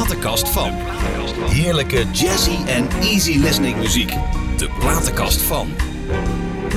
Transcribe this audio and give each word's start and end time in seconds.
platenkast 0.00 0.48
van. 0.48 0.70
Heerlijke 1.48 2.10
jazzy 2.10 2.56
en 2.66 2.88
easy 3.00 3.38
listening 3.38 3.76
muziek. 3.76 4.14
De 4.56 4.68
platenkast 4.78 5.42
van. 5.42 5.68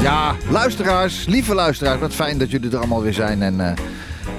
Ja, 0.02 0.36
luisteraars, 0.50 1.26
lieve 1.26 1.54
luisteraars, 1.54 2.00
wat 2.00 2.14
fijn 2.14 2.38
dat 2.38 2.52
jullie 2.52 2.72
er 2.72 2.78
allemaal 2.78 3.02
weer 3.02 3.14
zijn. 3.14 3.42
En 3.42 3.68
eh, 3.68 3.74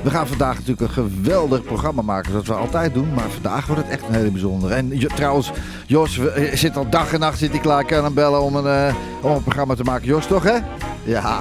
we 0.03 0.11
gaan 0.11 0.27
vandaag 0.27 0.55
natuurlijk 0.55 0.81
een 0.81 1.05
geweldig 1.05 1.63
programma 1.63 2.03
maken, 2.03 2.31
zoals 2.31 2.47
we 2.47 2.55
altijd 2.55 2.95
doen. 2.95 3.15
Maar 3.15 3.31
vandaag 3.31 3.67
wordt 3.67 3.83
het 3.83 3.91
echt 3.91 4.09
een 4.09 4.15
hele 4.15 4.31
bijzondere. 4.31 4.75
En 4.75 5.09
trouwens, 5.15 5.51
Jos 5.87 6.19
eh, 6.19 6.57
zit 6.57 6.77
al 6.77 6.89
dag 6.89 7.13
en 7.13 7.21
nacht 7.21 7.39
zit 7.39 7.51
hij 7.51 7.61
klaar 7.61 7.85
kan 7.85 8.15
bellen 8.15 8.43
om 8.43 8.57
een, 8.57 8.89
eh, 8.89 8.95
om 9.21 9.31
een 9.31 9.43
programma 9.43 9.75
te 9.75 9.85
maken. 9.85 10.07
Jos, 10.07 10.27
toch 10.27 10.43
hè? 10.43 10.57
Ja, 11.03 11.41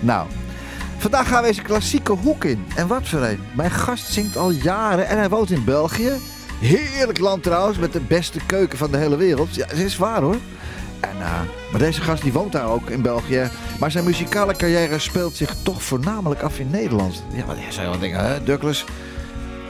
nou. 0.00 0.26
Vandaag 0.98 1.28
gaan 1.28 1.42
we 1.42 1.48
eens 1.48 1.58
een 1.58 1.64
klassieke 1.64 2.12
hoek 2.12 2.44
in. 2.44 2.64
En 2.76 2.86
wat 2.86 3.08
voor 3.08 3.20
een. 3.20 3.40
Mijn 3.54 3.70
gast 3.70 4.12
zingt 4.12 4.36
al 4.36 4.50
jaren 4.50 5.08
en 5.08 5.18
hij 5.18 5.28
woont 5.28 5.50
in 5.50 5.64
België. 5.64 6.12
Heerlijk 6.62 7.18
land 7.18 7.42
trouwens, 7.42 7.78
met 7.78 7.92
de 7.92 8.00
beste 8.00 8.38
keuken 8.46 8.78
van 8.78 8.90
de 8.90 8.96
hele 8.96 9.16
wereld. 9.16 9.54
Ja, 9.54 9.66
dat 9.66 9.76
is 9.76 9.96
waar 9.96 10.22
hoor. 10.22 10.36
En, 11.00 11.20
eh, 11.20 11.40
maar 11.70 11.80
deze 11.80 12.00
gast 12.00 12.22
die 12.22 12.32
woont 12.32 12.52
daar 12.52 12.68
ook 12.68 12.90
in 12.90 13.02
België. 13.02 13.50
Maar 13.78 13.90
zijn 13.90 14.04
muzikale 14.04 14.56
carrière 14.56 14.98
speelt 14.98 15.36
zich 15.36 15.56
toch 15.62 15.82
voornamelijk 15.82 16.42
af 16.42 16.58
in 16.58 16.70
Nederland. 16.70 17.24
Ja, 17.32 17.44
je 17.66 17.72
zou 17.72 17.88
wel 17.88 17.98
denken, 17.98 18.26
hè, 18.26 18.42
Douglas, 18.42 18.84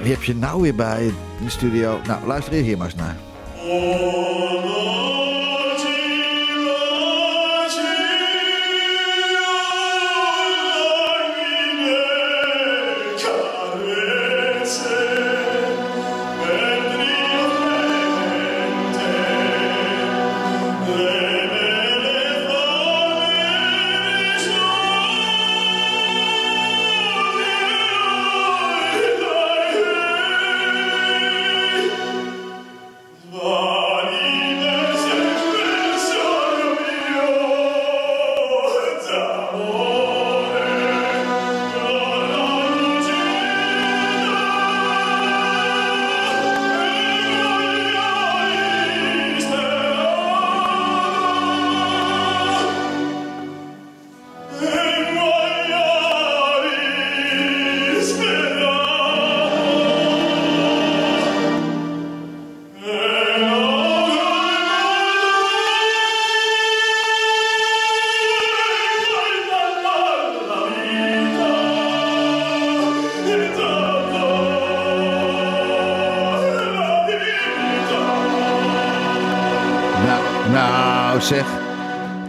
wie 0.03 0.13
heb 0.13 0.23
je 0.23 0.35
nou 0.35 0.63
weer 0.63 0.75
bij 0.75 1.05
in 1.39 1.45
de 1.45 1.51
studio? 1.51 2.01
Nou, 2.07 2.27
luister 2.27 2.53
hier 2.53 2.77
maar 2.77 2.87
eens 2.87 2.95
naar. 2.95 3.17
Nou, 3.57 5.22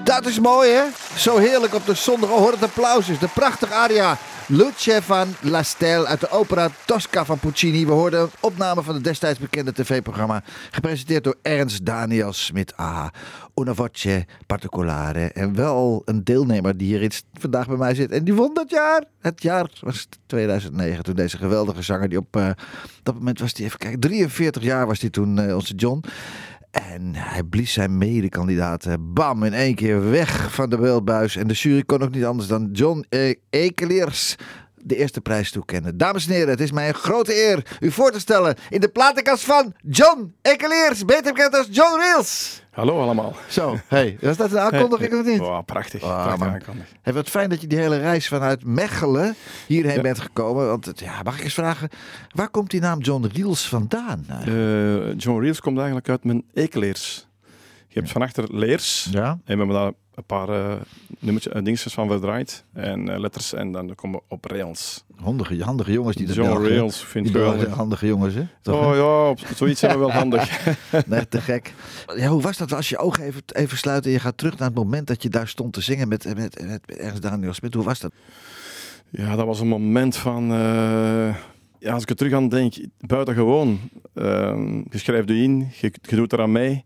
Dat 0.04 0.26
is 0.26 0.40
mooi, 0.40 0.70
hè? 0.70 0.84
Zo 1.18 1.38
heerlijk 1.38 1.74
op 1.74 1.86
de 1.86 1.94
zondag. 1.94 2.30
Oh, 2.30 2.38
hoor 2.38 2.52
het 2.52 2.64
applaus 2.64 3.10
is. 3.10 3.20
De 3.20 3.28
prachtige 3.28 3.74
aria. 3.74 4.18
Luce 4.48 5.00
van 5.02 5.28
La 5.42 5.64
uit 6.06 6.20
de 6.20 6.30
opera 6.30 6.70
Tosca 6.86 7.26
van 7.26 7.40
Puccini. 7.40 7.86
We 7.86 7.92
hoorden 7.92 8.22
een 8.22 8.30
opname 8.40 8.84
van 8.84 8.94
het 8.94 9.04
destijds 9.04 9.40
bekende 9.40 9.74
tv-programma. 9.74 10.44
Gepresenteerd 10.72 11.24
door 11.24 11.36
Ernst 11.42 11.86
Daniel 11.86 12.34
Smit. 12.34 12.78
Ah, 12.78 13.08
una 13.56 13.74
voce 13.74 14.26
particolare. 14.48 15.32
En 15.32 15.56
wel 15.56 16.02
een 16.06 16.24
deelnemer 16.24 16.78
die 16.78 16.88
hier 16.88 17.04
iets 17.04 17.24
vandaag 17.34 17.68
bij 17.68 17.78
mij 17.78 17.96
zit. 17.96 18.12
En 18.12 18.24
die 18.24 18.34
won 18.34 18.54
dat 18.54 18.70
jaar. 18.70 19.04
Het 19.20 19.42
jaar 19.42 19.70
was 19.82 20.08
2009. 20.26 21.04
Toen 21.04 21.16
deze 21.16 21.38
geweldige 21.38 21.82
zanger. 21.82 22.10
Die 22.10 22.18
op 22.18 22.36
eh, 22.36 22.50
dat 23.04 23.16
moment 23.16 23.40
was 23.40 23.54
hij 23.54 23.66
even 23.66 23.80
kijken. 23.80 24.00
43 24.00 24.64
jaar 24.64 24.88
was 24.88 25.02
hij 25.02 25.10
toen, 25.10 25.40
eh, 25.40 25.56
onze 25.56 25.74
John. 25.76 26.04
En 26.74 27.16
hij 27.16 27.44
blies 27.44 27.74
zijn 27.74 27.98
medekandidaten 27.98 29.14
bam 29.14 29.44
in 29.44 29.54
één 29.54 29.76
keer 29.76 30.10
weg 30.10 30.54
van 30.54 30.70
de 30.70 30.78
beeldbuis. 30.78 31.36
En 31.36 31.48
de 31.48 31.54
jury 31.54 31.84
kon 31.84 32.02
ook 32.02 32.12
niet 32.12 32.26
anders 32.26 32.48
dan 32.48 32.70
John 32.72 33.06
e 33.10 33.34
Ekeliers 33.50 34.36
de 34.84 34.96
eerste 34.96 35.22
prijs 35.22 35.52
toekennen. 35.52 35.98
Dames 35.98 36.28
en 36.28 36.34
heren, 36.34 36.50
het 36.50 36.60
is 36.60 36.72
mij 36.72 36.88
een 36.88 36.94
grote 36.94 37.36
eer 37.48 37.78
u 37.80 37.92
voor 37.92 38.12
te 38.12 38.20
stellen 38.20 38.56
in 38.70 38.80
de 38.80 38.88
platenkast 38.88 39.44
van 39.44 39.74
John 39.82 40.34
Ekeliers, 40.42 41.06
beter 41.06 41.34
bekend 41.34 41.56
als 41.56 41.68
John 41.72 42.00
Reels. 42.00 42.62
Hallo 42.72 43.02
allemaal. 43.02 43.36
Zo, 43.50 43.78
hey, 43.88 44.18
was 44.22 44.38
dat 44.38 44.52
een 44.52 44.60
aankondiging 44.60 45.14
of 45.14 45.26
niet? 45.26 45.40
Oh, 45.40 45.60
prachtig. 45.66 46.04
Ah, 46.04 46.24
prachtig 46.24 46.40
man. 46.40 46.54
aankondiging. 46.54 46.98
Hey, 47.02 47.14
wat 47.14 47.30
fijn 47.30 47.50
dat 47.50 47.62
je 47.62 47.68
die 47.68 47.80
hele 47.80 47.98
reis 47.98 48.28
vanuit 48.28 48.66
Mechelen 48.66 49.36
hierheen 49.68 50.02
bent 50.02 50.20
gekomen. 50.20 50.68
Want 50.68 50.92
ja, 50.96 51.22
mag 51.24 51.38
ik 51.38 51.44
eens 51.44 51.54
vragen, 51.54 51.90
waar 52.32 52.50
komt 52.50 52.70
die 52.70 52.80
naam 52.82 53.00
John 53.00 53.30
Reels 53.34 53.68
vandaan? 53.68 54.26
Eh, 54.30 55.18
John 55.18 55.42
Reels 55.42 55.60
komt 55.60 55.78
eigenlijk 55.78 56.10
uit 56.10 56.24
mijn 56.24 56.44
ekeleers. 56.54 57.28
Je 57.88 58.00
hebt 58.00 58.12
van 58.12 58.22
achter 58.22 58.56
leers. 58.56 59.08
ja? 59.12 59.30
En 59.30 59.40
we 59.46 59.54
hebben 59.56 59.76
daar 59.76 59.92
een 60.16 60.24
paar 60.26 60.50
eh, 60.50 61.64
dingetjes 61.64 61.94
van 61.94 62.08
verdraaid. 62.08 62.64
En 62.74 63.10
eh, 63.10 63.20
letters. 63.20 63.54
En 63.54 63.72
dan 63.72 63.96
komen 63.96 64.20
we 64.20 64.26
op 64.36 64.46
rails. 64.46 65.04
Handige, 65.16 65.64
handige 65.64 65.92
jongens 65.92 66.16
die 66.16 66.28
de 66.28 66.34
John 66.34 66.66
Rails 66.66 67.06
vind 67.06 67.28
ik 67.28 67.34
wel. 67.34 67.68
Handige 67.68 68.08
jongens, 68.08 68.34
hè? 68.34 68.48
Toch? 68.62 68.86
Oh 68.86 68.96
ja, 68.96 69.30
op 69.30 69.40
zoiets 69.56 69.80
zijn 69.80 69.92
we 69.92 70.00
wel 70.00 70.12
handig. 70.12 70.52
Nee, 71.06 71.28
te 71.28 71.42
gek. 71.42 71.74
Ja, 72.16 72.28
hoe 72.28 72.42
was 72.42 72.58
dat 72.58 72.74
als 72.74 72.90
je 72.90 72.98
ogen 72.98 73.24
even, 73.24 73.42
even 73.48 73.78
sluit 73.78 74.06
en 74.06 74.12
je 74.12 74.20
gaat 74.20 74.38
terug 74.38 74.58
naar 74.58 74.68
het 74.68 74.78
moment 74.78 75.08
dat 75.08 75.24
je 75.24 75.30
daar 75.30 75.48
stond 75.48 75.74
te 75.74 75.82
zingen 75.82 76.08
met, 76.08 76.26
met, 76.26 76.38
met, 76.38 76.60
met 76.68 76.98
Ernst 76.98 77.22
Daniel 77.22 77.54
Smit? 77.54 77.74
Hoe 77.74 77.84
was 77.84 78.00
dat? 78.00 78.12
Ja, 79.10 79.36
dat 79.36 79.46
was 79.46 79.60
een 79.60 79.68
moment 79.68 80.16
van... 80.16 80.46
ja, 81.80 81.94
als 81.94 82.04
ik 82.04 82.10
er 82.10 82.16
terug 82.16 82.34
aan 82.34 82.50
denk, 82.50 82.76
buitengewoon. 83.00 83.80
Ehm 84.14 84.76
je 84.90 84.98
schrijft 84.98 85.30
je 85.30 85.36
in, 85.36 85.72
je, 85.82 85.94
je 86.02 86.16
doet 86.16 86.34
eraan 86.34 86.52
mee. 86.52 86.86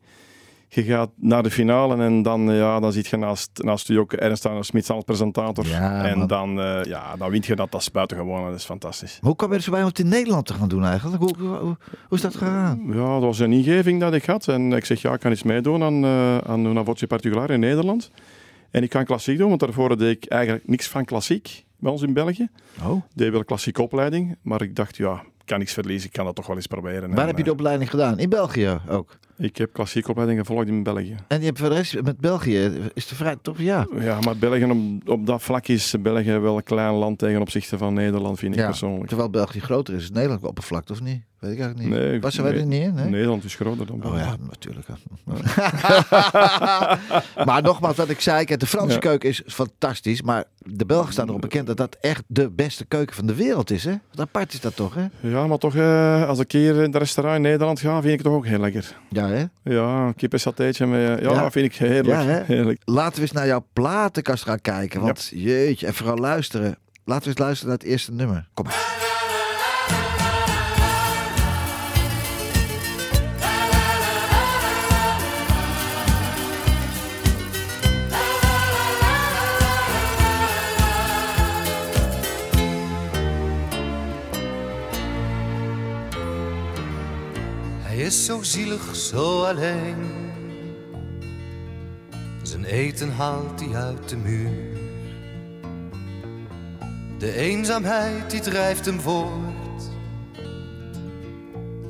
Je 0.70 0.84
gaat 0.84 1.10
naar 1.16 1.44
de 1.44 1.52
finale 1.52 2.04
en 2.04 2.22
dan, 2.22 2.54
ja, 2.54 2.80
dan 2.80 2.92
zit 2.92 3.08
je 3.08 3.18
naast, 3.18 3.50
naast 3.54 3.88
je 3.88 4.00
ook 4.00 4.14
Ernst 4.14 4.44
Daniel 4.44 4.64
Smits 4.64 4.90
als 4.90 5.04
presentator. 5.04 5.68
Ja, 5.68 6.06
en 6.06 6.28
dan, 6.28 6.62
eh, 6.62 6.84
ja, 6.84 7.16
dan 7.16 7.30
wint 7.30 7.46
je 7.46 7.56
dat, 7.56 7.72
dat 7.72 7.82
is 7.82 7.92
buitengewoon. 7.92 8.46
Dat 8.46 8.60
is 8.60 8.66
fantastisch. 8.66 9.18
Hoe 9.22 9.36
kwam 9.36 9.50
je 9.50 9.56
er 9.56 9.62
zo 9.62 9.72
bij 9.72 9.82
om 9.82 9.88
het 9.88 10.00
in 10.00 10.08
Nederland 10.08 10.46
te 10.46 10.54
gaan 10.54 10.68
doen 10.68 10.86
eigenlijk? 10.86 11.24
Hoe, 11.24 11.58
hoe, 11.58 11.78
is 12.10 12.22
dat 12.22 12.36
gegaan? 12.36 12.82
Ja, 12.88 13.14
dat 13.14 13.22
was 13.22 13.40
een 13.40 13.52
ingeving 13.52 14.00
dat 14.00 14.14
ik 14.14 14.26
had. 14.26 14.48
En 14.48 14.74
ik 14.74 14.86
zeg, 14.86 15.02
ja, 15.02 15.14
ik 15.14 15.20
kan 15.20 15.32
iets 15.32 15.44
meedoen 15.44 15.84
aan, 15.84 16.04
eh 16.04 16.38
aan 16.38 16.66
Una 16.66 16.84
Voce 16.84 17.08
Particular 17.08 17.50
in 17.50 17.60
Nederland. 17.60 18.12
En 18.72 18.84
ik 18.84 18.90
kan 18.90 19.06
klassiek 19.06 19.38
doen, 19.38 19.48
want 19.48 19.60
daarvoor 19.60 19.98
deed 19.98 20.24
ik 20.24 20.30
eigenlijk 20.30 20.68
niks 20.68 20.88
van 20.88 21.06
klassiek 21.06 21.66
bij 21.80 21.92
ons 21.92 22.02
in 22.02 22.14
België. 22.14 22.48
Oh. 22.84 23.02
deed 23.14 23.30
wel 23.30 23.40
een 23.40 23.46
klassieke 23.46 23.82
opleiding, 23.82 24.38
maar 24.42 24.62
ik 24.62 24.76
dacht, 24.76 24.98
ja, 24.98 25.24
kan 25.47 25.59
niks 25.59 25.74
verliezen, 25.74 26.08
ik 26.08 26.13
kan 26.13 26.25
dat 26.25 26.35
toch 26.35 26.47
wel 26.47 26.56
eens 26.56 26.68
proberen. 26.68 27.09
Waar 27.09 27.19
En, 27.19 27.28
heb 27.28 27.38
je 27.38 27.44
de 27.44 27.52
opleiding 27.52 27.90
gedaan? 27.90 28.19
In 28.19 28.30
België 28.30 28.80
ook. 28.90 29.18
Ik 29.38 29.58
heb 29.58 29.74
klassieke 29.74 30.09
opleiding 30.09 30.40
gevolgd 30.40 30.68
in 30.68 30.84
België. 30.84 31.16
En 31.28 31.40
je 31.40 31.46
hebt 31.46 31.59
voor 31.59 31.69
de 31.69 31.75
rest 31.75 32.02
met 32.02 32.18
België, 32.18 32.72
is 32.94 33.08
de 33.08 33.16
vrij 33.16 33.35
toch? 33.41 33.59
Ja. 33.59 33.88
Ja, 34.00 34.19
maar 34.19 34.38
België 34.38 34.63
op, 34.63 35.09
op 35.09 35.25
dat 35.25 35.42
vlak 35.42 35.68
is 35.68 35.95
België 36.00 36.31
wel 36.31 36.57
een 36.57 36.63
klein 36.63 36.94
land 36.94 37.19
tegen 37.19 37.42
opzichte 37.42 37.77
van 37.77 37.94
Nederland, 37.94 38.39
vind 38.39 38.54
ik 38.54 38.60
ja. 38.60 38.66
persoonlijk. 38.66 39.07
Terwijl 39.07 39.30
België 39.30 39.60
groter 39.60 39.94
is, 39.94 40.04
is 40.04 40.12
Nederland 40.12 40.44
oppervlakte 40.44 40.94
of 40.94 41.01
niet? 41.01 41.22
Weet 41.48 41.58
ik 41.58 41.62
eigenlijk 41.64 41.90
niet. 41.90 42.00
Nee, 42.10 42.20
Was 42.22 42.38
er 42.38 42.44
nee, 42.44 42.54
er 42.54 42.66
niet 42.66 42.82
in? 42.84 42.94
Nederland 43.10 43.44
is 43.44 43.56
groter 43.56 43.86
dan 43.86 43.96
Oh 43.96 44.02
België. 44.02 44.18
ja, 44.20 44.36
natuurlijk. 44.50 44.88
maar 47.46 47.62
nogmaals, 47.62 47.96
wat 47.96 48.10
ik 48.10 48.22
zei, 48.22 48.46
de 48.46 48.66
Franse 48.66 48.94
Ja. 48.94 49.00
keuken 49.00 49.30
is 49.30 49.42
fantastisch. 49.46 50.22
Maar 50.22 50.44
de 50.60 50.86
Belgen 50.86 51.14
staan 51.14 51.28
erop 51.28 51.42
bekend 51.42 51.68
dat 51.68 51.78
dat 51.78 51.98
echt 52.02 52.24
de 52.28 52.50
beste 52.50 52.86
keuken 52.86 53.16
van 53.16 53.26
de 53.26 53.36
wereld 53.36 53.72
is. 53.72 53.84
Hè? 53.84 53.92
Wat 54.12 54.20
apart 54.20 54.54
is 54.54 54.62
dat 54.62 54.76
toch, 54.76 54.96
hè? 54.96 55.06
Ja, 55.30 55.48
maar 55.48 55.58
toch, 55.58 55.76
eh, 55.76 56.28
als 56.28 56.40
ik 56.40 56.52
hier 56.52 56.84
in 56.84 56.92
de 56.92 56.98
restaurant 56.98 57.36
in 57.36 57.42
Nederland 57.42 57.80
ga, 57.80 57.92
vind 57.92 58.06
ik 58.06 58.12
het 58.12 58.24
toch 58.24 58.34
ook 58.36 58.46
heel 58.46 58.60
lekker. 58.60 58.96
Ja, 59.10 59.28
hè? 59.28 59.44
Ja, 59.64 60.12
kippensatéetje 60.16 60.86
met, 60.86 61.20
ja, 61.22 61.32
Ja. 61.32 61.52
vind 61.52 61.66
ik 61.66 61.76
heerlijk. 61.76 62.08
Ja, 62.08 62.44
heerlijk. 62.46 62.82
Laten 62.86 63.16
we 63.16 63.22
eens 63.22 63.32
naar 63.32 63.48
jouw 63.48 63.66
platenkast 63.74 64.44
gaan 64.44 64.62
kijken. 64.62 65.02
Want 65.02 65.32
jeetje, 65.36 65.88
en 65.88 65.94
vooral 65.94 66.18
luisteren. 66.18 66.78
Laten 67.06 67.24
we 67.24 67.30
eens 67.30 67.40
luisteren 67.40 67.70
naar 67.70 67.78
het 67.80 67.88
eerste 67.88 68.12
nummer. 68.14 68.48
Kom 68.54 68.66
maar. 68.66 68.97
Is 88.07 88.25
zo 88.25 88.44
zielig, 88.44 88.95
zo 88.95 89.44
alleen. 89.44 90.31
Zijn 92.42 92.65
eten 92.65 93.12
haalt 93.12 93.59
hij 93.59 93.75
uit 93.75 94.09
de 94.09 94.18
muur. 94.18 94.77
De 97.18 97.33
eenzaamheid 97.33 98.31
die 98.31 98.39
drijft 98.39 98.86
hem 98.86 99.00
voort. 99.00 99.83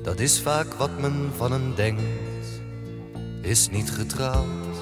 Dat 0.04 0.20
is 0.20 0.42
vaak 0.42 0.74
wat 0.74 1.00
men 1.00 1.32
van 1.36 1.52
hem 1.52 1.76
denkt. 1.76 2.62
Is 3.42 3.70
niet 3.70 3.92
getrouwd, 3.92 4.78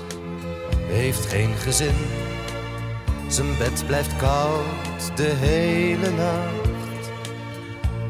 heeft 0.87 1.25
geen 1.25 1.55
gezin. 1.55 1.95
Zijn 3.27 3.57
bed 3.57 3.85
blijft 3.87 4.15
koud 4.17 5.15
de 5.15 5.33
hele 5.35 6.11
nacht. 6.11 7.09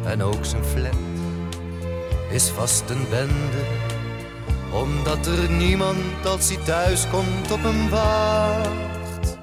En 0.03 0.23
ook 0.23 0.45
zijn 0.45 0.63
flat 0.63 1.04
is 2.35 2.49
vast 2.49 2.89
een 2.89 3.05
bende. 3.09 3.63
Omdat 4.71 5.25
er 5.25 5.49
niemand 5.49 6.25
als 6.25 6.47
hij 6.47 6.57
thuis 6.65 7.07
komt 7.09 7.51
op 7.51 7.63
hem 7.63 7.89
wacht. 7.89 9.37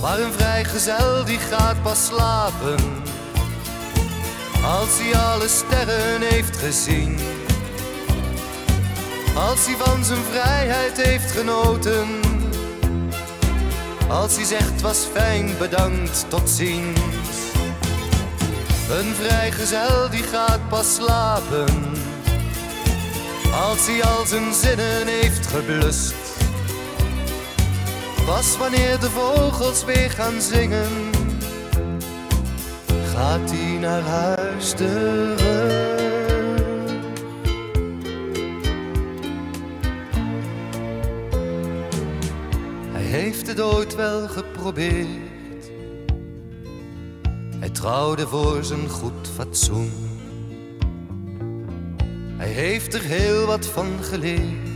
Maar 0.00 0.20
een 0.20 0.32
vrijgezel 0.32 1.24
die 1.24 1.38
gaat 1.38 1.82
pas 1.82 2.06
slapen. 2.06 2.78
Als 4.64 4.88
hij 4.98 5.20
alle 5.20 5.48
sterren 5.48 6.20
heeft 6.20 6.56
gezien. 6.56 7.16
Als 9.34 9.66
hij 9.66 9.76
van 9.76 10.04
zijn 10.04 10.22
vrijheid 10.30 11.02
heeft 11.02 11.30
genoten. 11.30 12.08
Als 14.08 14.36
hij 14.36 14.44
zegt 14.44 14.80
was 14.80 14.98
fijn, 15.12 15.50
bedankt, 15.58 16.24
tot 16.28 16.50
ziens. 16.50 17.21
Een 18.92 19.14
vrijgezel 19.14 20.10
die 20.10 20.22
gaat 20.22 20.68
pas 20.68 20.94
slapen. 20.94 21.66
Als 23.52 23.86
hij 23.86 24.04
al 24.04 24.26
zijn 24.26 24.54
zinnen 24.54 25.06
heeft 25.06 25.46
geblust. 25.46 26.14
Pas 28.26 28.56
wanneer 28.56 29.00
de 29.00 29.10
vogels 29.10 29.84
weer 29.84 30.10
gaan 30.10 30.40
zingen. 30.40 31.10
Gaat 33.14 33.50
hij 33.50 33.78
naar 33.78 34.02
huis 34.02 34.70
terug. 34.70 35.40
Hij 42.92 43.02
heeft 43.02 43.46
het 43.46 43.60
ooit 43.60 43.94
wel 43.94 44.28
geprobeerd. 44.28 45.31
Trouwde 47.82 48.26
voor 48.26 48.64
zijn 48.64 48.88
goed 48.88 49.28
fatsoen. 49.34 49.92
Hij 52.36 52.48
heeft 52.48 52.94
er 52.94 53.00
heel 53.00 53.46
wat 53.46 53.66
van 53.66 53.86
geleerd. 54.02 54.68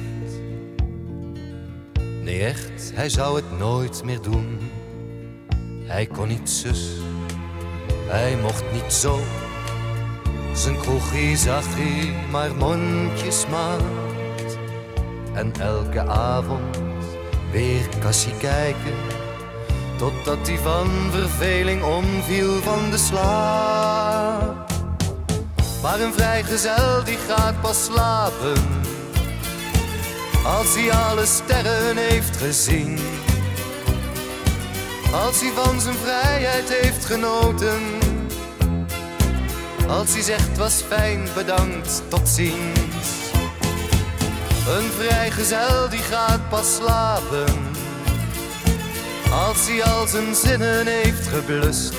Nee, 2.23 2.45
echt, 2.45 2.93
hij 2.95 3.09
zou 3.09 3.37
het 3.37 3.59
nooit 3.59 4.05
meer 4.05 4.21
doen. 4.21 4.59
Hij 5.85 6.07
kon 6.07 6.29
niet 6.29 6.51
zus, 6.51 6.91
hij 8.07 8.37
mocht 8.37 8.65
niet 8.73 8.93
zo. 8.93 9.19
Zijn 10.55 10.77
kroegie 10.81 11.37
zag 11.37 11.65
hij 11.69 12.15
maar 12.31 12.55
mondjesmaat. 12.55 13.83
En 15.35 15.53
elke 15.61 16.01
avond 16.01 16.81
weer 17.53 17.89
kassie 18.01 18.37
kijken. 18.39 18.95
Totdat 19.99 20.47
hij 20.47 20.59
van 20.59 20.91
verveling 21.11 21.83
omviel 21.83 22.63
van 22.63 22.91
de 22.91 22.99
slaap. 22.99 24.71
Maar 25.83 26.01
een 26.01 26.13
vrijgezel 26.13 27.05
die 27.05 27.19
gaat 27.29 27.61
pas 27.61 27.85
slapen. 27.85 28.57
Als 30.45 30.75
hij 30.75 30.93
alle 30.93 31.27
sterren 31.27 31.97
heeft 31.97 32.37
gezien. 32.37 32.99
Als 35.13 35.41
hij 35.41 35.51
van 35.55 35.81
zijn 35.81 35.95
vrijheid 35.95 36.69
heeft 36.69 37.05
genoten. 37.05 37.81
Als 39.89 40.13
hij 40.13 40.23
zegt 40.23 40.57
was 40.57 40.83
fijn, 40.89 41.29
bedankt, 41.35 42.03
tot 42.09 42.29
ziens. 42.29 43.09
Een 44.69 44.91
vrijgezel 44.99 45.89
die 45.89 46.03
gaat 46.03 46.49
pas 46.49 46.75
slapen. 46.75 47.66
Als 49.37 49.69
hij 49.69 49.85
al 49.85 50.07
zijn 50.07 50.35
zinnen 50.35 50.87
heeft 50.87 51.27
geblust. 51.27 51.95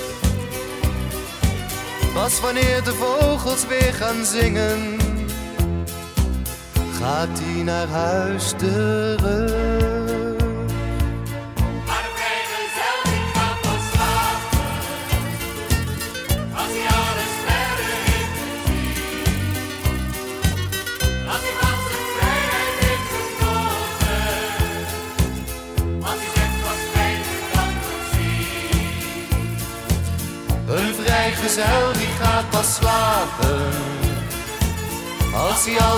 Pas 2.13 2.39
wanneer 2.39 2.83
de 2.83 2.93
vogels 2.93 3.67
weer 3.67 3.93
gaan 3.93 4.25
zingen. 4.25 4.99
Gaat 6.99 7.39
hij 7.41 7.63
naar 7.63 7.87
huis 7.87 8.53
terug. 8.57 9.96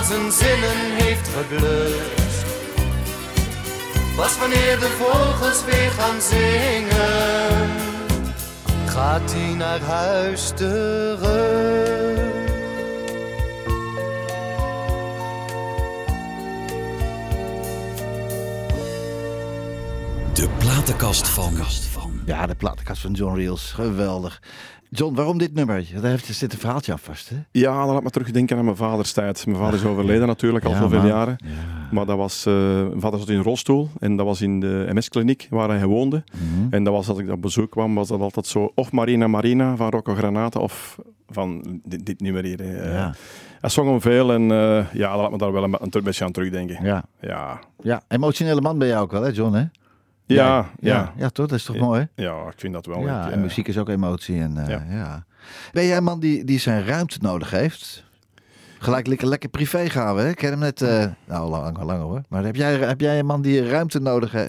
Zijn 0.09 0.31
zinnen 0.31 0.77
heeft 0.95 1.27
geblust. 1.27 2.45
Pas 4.15 4.38
wanneer 4.38 4.79
de 4.79 4.95
vogels 5.00 5.65
weer 5.65 5.91
gaan 5.91 6.21
zingen. 6.21 7.69
Gaat 8.85 9.33
hij 9.33 9.53
naar 9.56 9.79
huis 9.81 10.51
terug. 10.56 11.19
De 20.33 20.50
platenkast 20.59 21.27
van. 21.27 21.53
Ja, 22.30 22.46
de 22.46 22.56
platenkast 22.56 23.02
van 23.02 23.12
John 23.12 23.36
Reels. 23.36 23.71
Geweldig. 23.71 24.42
John, 24.90 25.16
waarom 25.16 25.38
dit 25.38 25.54
nummer? 25.54 25.88
Daar 26.02 26.09
heeft, 26.12 26.26
zit 26.26 26.54
een 26.54 26.59
verhaaltje 26.59 26.92
aan 26.92 27.00
vast, 27.00 27.30
hè? 27.30 27.36
Ja, 27.52 27.86
dan 27.86 27.94
laat 27.94 28.04
me 28.04 28.09
terugdenken 28.09 28.57
aan 28.57 28.64
mijn 28.64 28.76
vaders 28.76 29.12
tijd. 29.12 29.45
Mijn 29.45 29.57
vader 29.57 29.80
is 29.80 29.86
overleden 29.92 30.28
natuurlijk, 30.28 30.66
al 30.66 30.71
Ja, 30.71 30.80
zoveel 30.81 30.98
man. 31.00 31.07
jaren. 31.07 31.36
Maar 31.92 32.06
dat 32.06 32.18
was, 32.18 32.45
eh, 32.45 32.54
mijn 32.88 33.00
vader 33.00 33.19
zat 33.19 33.30
in 33.30 33.38
een 33.38 33.44
rolstoel 33.44 33.90
en 34.00 34.16
dat 34.16 34.26
was 34.26 34.42
in 34.42 34.59
de 34.59 34.88
MS-kliniek 34.94 35.48
waar 35.50 35.69
hij 35.69 35.86
woonde. 35.86 36.24
Mhm. 36.33 36.74
En 36.74 36.83
dat 36.83 36.94
was, 36.94 37.07
als 37.07 37.18
ik 37.18 37.30
op 37.30 37.42
bezoek 37.42 37.71
kwam, 37.71 37.95
was 37.95 38.07
dat 38.07 38.19
altijd 38.19 38.45
zo 38.48 38.71
of 38.76 38.92
Marina 38.92 39.28
Marina 39.28 39.76
van 39.76 39.90
Rocco 39.90 40.16
Granata 40.16 40.59
of 40.59 40.98
van 41.30 41.80
dit, 41.83 42.06
dit 42.06 42.19
nummer 42.21 42.44
hier. 42.44 42.92
Ja. 42.94 43.14
Hij 43.62 43.69
zong 43.69 43.90
hem 43.90 44.02
veel 44.02 44.33
en 44.33 44.42
eh, 44.52 44.94
ja, 44.94 45.12
dat 45.12 45.21
laat 45.21 45.31
me 45.31 45.38
daar 45.38 45.52
wel 45.52 45.64
een, 45.64 45.78
een 45.80 46.04
beetje 46.04 46.26
aan 46.26 46.31
terugdenken. 46.31 46.86
Ja. 46.86 47.04
Ja, 47.21 47.59
ja, 47.81 48.02
emotionele 48.07 48.62
man 48.62 48.78
ben 48.78 48.88
jij 48.88 49.00
ook 49.00 49.12
wel, 49.12 49.21
hè, 49.21 49.30
John? 49.30 49.54
Hè? 49.54 49.64
Ja, 50.36 50.45
ja. 50.45 50.66
ja. 50.80 51.14
ja, 51.18 51.30
toch? 51.30 51.48
Dat 51.48 51.57
is 51.57 51.64
toch 51.66 51.78
mooi? 51.78 52.07
Ja, 52.16 52.48
ik 52.48 52.54
vind 52.59 52.74
dat 52.74 52.86
wel. 52.86 53.00
Ja, 53.02 53.30
en 53.31 53.42
muziek 53.42 53.68
is 53.68 53.78
ook 53.78 53.90
emotie. 53.90 54.40
En, 54.42 54.57
eh, 54.57 54.68
ja. 54.92 55.26
Ben 55.71 55.86
jij 55.86 55.98
een 55.98 56.04
man 56.04 56.19
die, 56.19 56.44
die 56.44 56.59
zijn 56.59 56.86
ruimte 56.86 57.18
nodig 57.21 57.50
heeft? 57.52 58.04
Gelijk 58.80 59.07
lekker, 59.07 59.28
lekker 59.28 59.50
privé 59.50 59.90
gaan 59.90 60.16
we. 60.16 60.21
hè? 60.21 60.30
Ik 60.30 60.36
ken 60.36 60.50
hem 60.50 60.59
net, 60.59 60.81
eh, 60.81 61.06
nou 61.28 61.50
lang, 61.50 61.83
lang 61.83 62.02
hoor. 62.02 62.21
Maar 62.30 62.44
heb 62.44 62.56
jij, 62.56 62.74
heb 62.78 63.02
jij 63.02 63.19
een 63.19 63.26
man 63.26 63.42
die 63.42 63.69
ruimte 63.69 64.00
nodig 64.00 64.31
he- 64.31 64.48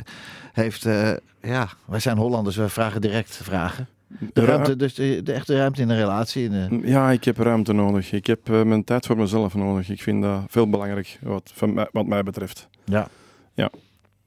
heeft? 0.53 0.85
eh, 0.87 1.11
ja, 1.43 1.69
wij 1.87 2.01
zijn 2.01 2.17
Hollanders, 2.17 2.57
we 2.57 2.69
vragen 2.69 3.01
direct 3.01 3.37
vragen. 3.43 3.89
De 4.33 4.41
Ru- 4.41 4.47
ruimte, 4.47 4.77
dus 4.77 4.95
de, 4.95 5.21
de 5.23 5.33
echte 5.33 5.57
ruimte 5.57 5.81
in 5.83 5.89
een 5.89 5.97
relatie. 5.97 6.45
In 6.51 6.51
de- 6.81 6.89
Ja, 6.89 7.11
ik 7.11 7.25
heb 7.25 7.37
ruimte 7.39 7.73
nodig. 7.73 8.13
Ik 8.13 8.27
heb 8.27 8.49
mijn 8.49 8.85
tijd 8.85 9.07
voor 9.07 9.17
mezelf 9.17 9.55
nodig. 9.55 9.89
Ik 9.91 10.03
vind 10.03 10.23
dat 10.23 10.43
veel 10.49 10.71
belangrijk 10.71 11.19
wat, 11.23 11.51
van 11.55 11.75
mij, 11.75 11.89
wat 11.93 12.07
mij 12.07 12.23
betreft. 12.23 12.69
ja. 12.85 13.09
Ja. 13.55 13.71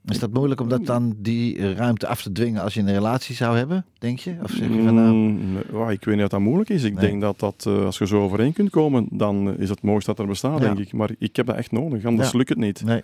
Is 0.05 0.19
dat 0.19 0.33
moeilijk 0.33 0.61
om 0.61 0.69
dat 0.69 0.85
dan 0.85 1.13
die 1.17 1.73
ruimte 1.73 2.07
af 2.07 2.21
te 2.21 2.31
dwingen 2.31 2.61
als 2.61 2.73
je 2.73 2.79
een 2.79 2.91
relatie 2.91 3.35
zou 3.35 3.57
hebben, 3.57 3.85
denk 3.97 4.19
je? 4.19 4.35
Of 4.43 4.49
zeg 4.51 4.67
je 4.67 4.83
van 4.83 4.93
nou... 4.95 5.13
Mm, 5.13 5.53
nee, 5.53 5.63
ja, 5.73 5.89
ik 5.89 6.03
weet 6.05 6.15
niet 6.15 6.23
of 6.23 6.29
dat 6.29 6.39
moeilijk 6.39 6.69
is. 6.69 6.83
Ik 6.83 6.93
Nee. 6.93 7.09
denk 7.09 7.21
dat, 7.21 7.39
dat 7.39 7.63
eh, 7.67 7.85
als 7.85 7.97
je 7.97 8.07
zo 8.07 8.21
overeen 8.21 8.53
kunt 8.53 8.69
komen, 8.69 9.07
dan 9.11 9.57
is 9.57 9.69
het 9.69 9.81
mooiste 9.81 10.09
dat 10.09 10.19
er 10.19 10.27
bestaat, 10.27 10.59
Ja. 10.59 10.65
denk 10.65 10.79
ik. 10.79 10.93
Maar 10.93 11.09
ik 11.17 11.35
heb 11.35 11.45
dat 11.45 11.55
echt 11.55 11.71
nodig, 11.71 12.05
anders 12.05 12.31
Ja. 12.31 12.37
lukt 12.37 12.49
het 12.49 12.57
niet. 12.57 12.83
Nee, 12.85 13.01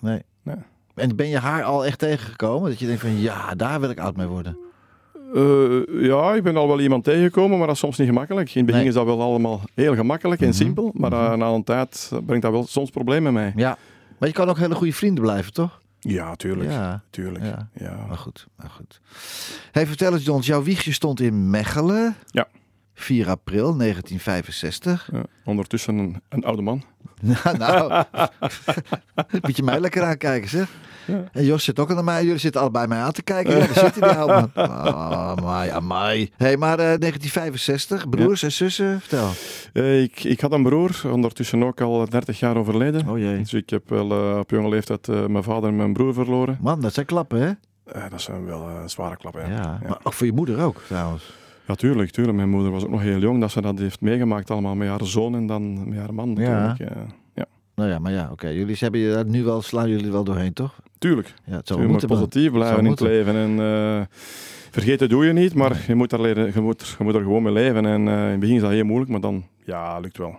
nee. 0.00 0.22
Nee. 0.42 0.56
En 0.94 1.16
ben 1.16 1.28
je 1.28 1.38
haar 1.38 1.62
al 1.62 1.84
echt 1.86 1.98
tegengekomen? 1.98 2.70
Dat 2.70 2.78
je 2.78 2.86
denkt 2.86 3.00
van 3.00 3.20
ja, 3.20 3.54
daar 3.54 3.80
wil 3.80 3.90
ik 3.90 3.98
oud 4.00 4.16
mee 4.16 4.26
worden. 4.26 4.56
Eh, 5.34 6.04
ja, 6.06 6.34
ik 6.34 6.42
ben 6.42 6.56
al 6.56 6.68
wel 6.68 6.80
iemand 6.80 7.04
tegengekomen, 7.04 7.56
maar 7.58 7.66
dat 7.66 7.74
is 7.76 7.80
soms 7.82 7.98
niet 7.98 8.08
gemakkelijk. 8.08 8.48
In 8.48 8.54
het 8.56 8.64
begin 8.66 8.80
Nee. 8.80 8.88
is 8.88 8.94
dat 8.94 9.04
wel 9.04 9.20
allemaal 9.22 9.60
heel 9.74 9.94
gemakkelijk 9.94 10.40
en 10.40 10.46
Mhm. 10.48 10.56
simpel, 10.56 10.90
maar 10.94 11.12
eh, 11.12 11.28
Mhm. 11.28 11.38
na 11.38 11.48
een 11.48 11.64
tijd 11.64 12.10
brengt 12.26 12.42
dat 12.42 12.52
wel 12.52 12.66
soms 12.66 12.90
problemen 12.90 13.32
mee. 13.32 13.52
Ja. 13.56 13.78
Maar 14.18 14.28
je 14.28 14.34
kan 14.34 14.48
ook 14.48 14.58
hele 14.58 14.74
goede 14.74 14.92
vrienden 14.92 15.22
blijven, 15.24 15.52
toch? 15.52 15.80
Ja, 16.08 16.36
tuurlijk. 16.36 16.70
Ja. 16.70 17.02
tuurlijk. 17.10 17.44
Ja. 17.44 17.68
Ja. 17.74 18.04
Maar 18.08 18.18
goed, 18.18 18.46
maar 18.56 18.70
goed. 18.70 19.00
Hey, 19.72 19.86
vertel 19.86 20.12
eens 20.12 20.24
John, 20.24 20.40
jouw 20.40 20.62
wiegje 20.62 20.92
stond 20.92 21.20
in 21.20 21.50
Mechelen. 21.50 22.16
Ja. 22.26 22.48
4 22.94 23.28
april 23.28 23.76
1965. 23.76 25.08
Ja, 25.12 25.22
ondertussen 25.44 25.98
een, 25.98 26.22
een 26.28 26.44
oude 26.44 26.62
man. 26.62 26.82
Nou, 27.42 27.56
nou. 27.58 28.04
moet 29.42 29.56
je 29.56 29.62
mij 29.62 29.80
lekker 29.80 30.02
aankijken, 30.02 30.48
zeg. 30.48 30.68
En 31.32 31.44
Jos 31.44 31.64
zit 31.64 31.78
ook 31.78 31.90
aan 31.90 32.04
mij. 32.04 32.24
Jullie 32.24 32.38
zitten 32.38 32.60
allebei 32.60 32.86
mij 32.86 32.98
aan 32.98 33.12
te 33.12 33.22
kijken. 33.22 33.52
Ja, 33.52 33.58
daar 33.58 33.74
zit 33.74 34.00
hij, 34.00 34.08
die 34.08 34.18
oude 34.18 34.48
man. 34.54 34.68
Ah, 34.68 35.28
amai, 35.38 35.70
amai. 35.70 36.30
hey, 36.36 36.56
maar 36.56 36.78
eh, 36.78 36.84
1965, 36.98 38.08
broers 38.08 38.42
en 38.42 38.52
zussen, 38.52 39.00
vertel. 39.00 39.30
Eh, 39.72 40.02
ik, 40.02 40.24
ik 40.24 40.40
had 40.40 40.52
een 40.52 40.62
broer, 40.62 41.00
ondertussen 41.10 41.62
ook 41.64 41.80
al 41.80 42.08
30 42.08 42.38
jaar 42.38 42.56
overleden. 42.56 43.08
Oh 43.08 43.18
jee. 43.18 43.38
Dus 43.38 43.52
ik 43.52 43.70
heb 43.70 43.88
wel 43.88 44.10
eh, 44.10 44.38
op 44.38 44.50
jonge 44.50 44.68
leeftijd 44.68 45.08
eh, 45.08 45.26
mijn 45.26 45.44
vader 45.44 45.68
en 45.68 45.76
mijn 45.76 45.92
broer 45.92 46.14
verloren. 46.14 46.58
Man, 46.60 46.80
dat 46.80 46.94
zijn 46.94 47.06
klappen, 47.06 47.40
hè? 47.40 47.50
Eh, 48.00 48.10
dat 48.10 48.20
zijn 48.20 48.44
wel 48.44 48.68
eh, 48.68 48.74
zware 48.86 49.16
klappen. 49.16 49.48
Ja, 49.50 49.56
Ja. 49.56 49.78
maar 49.88 49.98
ook 50.02 50.12
voor 50.12 50.26
je 50.26 50.32
moeder 50.32 50.60
ook, 50.62 50.82
trouwens. 50.86 51.32
Ja, 51.66 51.74
tuurlijk, 51.74 52.10
tuurlijk. 52.10 52.36
Mijn 52.36 52.48
moeder 52.50 52.70
was 52.70 52.84
ook 52.84 52.90
nog 52.90 53.00
heel 53.00 53.18
jong 53.18 53.40
dat 53.40 53.50
ze 53.50 53.60
dat 53.60 53.78
heeft 53.78 54.00
meegemaakt 54.00 54.50
allemaal 54.50 54.74
met 54.74 54.88
haar 54.88 55.04
zoon 55.06 55.34
en 55.34 55.46
dan 55.46 55.88
met 55.88 55.98
haar 55.98 56.14
man. 56.14 56.34
Ja. 56.38 56.66
Natuurlijk. 56.66 56.96
Ja. 56.96 57.06
ja, 57.34 57.46
Nou 57.74 57.90
ja, 57.90 57.98
maar 57.98 58.12
ja, 58.12 58.28
oké. 58.32 58.48
Jullie 58.48 58.76
hebben 58.78 59.00
je 59.00 59.12
daar 59.12 59.26
nu 59.26 59.44
wel, 59.44 59.62
slaan 59.62 59.88
jullie 59.88 60.10
wel 60.10 60.24
doorheen, 60.24 60.52
toch? 60.52 60.80
tuurlijk. 60.98 61.34
Ja, 61.44 61.56
het 61.56 61.66
zou 61.66 61.80
Je 61.80 61.86
wel 61.86 61.94
moet 61.94 62.08
moeten. 62.08 62.08
positief 62.28 62.52
blijven 62.52 62.84
in 62.84 62.90
het 62.90 63.00
leven. 63.00 63.34
En, 63.36 63.60
eh, 63.60 64.00
vergeten 64.70 65.08
doe 65.08 65.24
je 65.26 65.32
niet, 65.32 65.54
maar 65.54 65.84
je, 65.86 65.94
moet 65.94 66.12
er 66.12 66.20
leren, 66.20 66.50
je, 66.54 66.60
moet, 66.60 66.94
je 66.98 67.04
moet 67.04 67.14
er 67.14 67.22
gewoon 67.22 67.42
mee 67.42 67.52
leven. 67.52 67.86
En 67.86 68.08
eh, 68.08 68.14
in 68.14 68.30
het 68.30 68.40
begin 68.40 68.54
is 68.54 68.60
dat 68.62 68.70
heel 68.70 68.84
moeilijk, 68.84 69.10
maar 69.10 69.20
dan, 69.20 69.44
ja, 69.64 69.98
lukt 69.98 70.18
wel. 70.18 70.38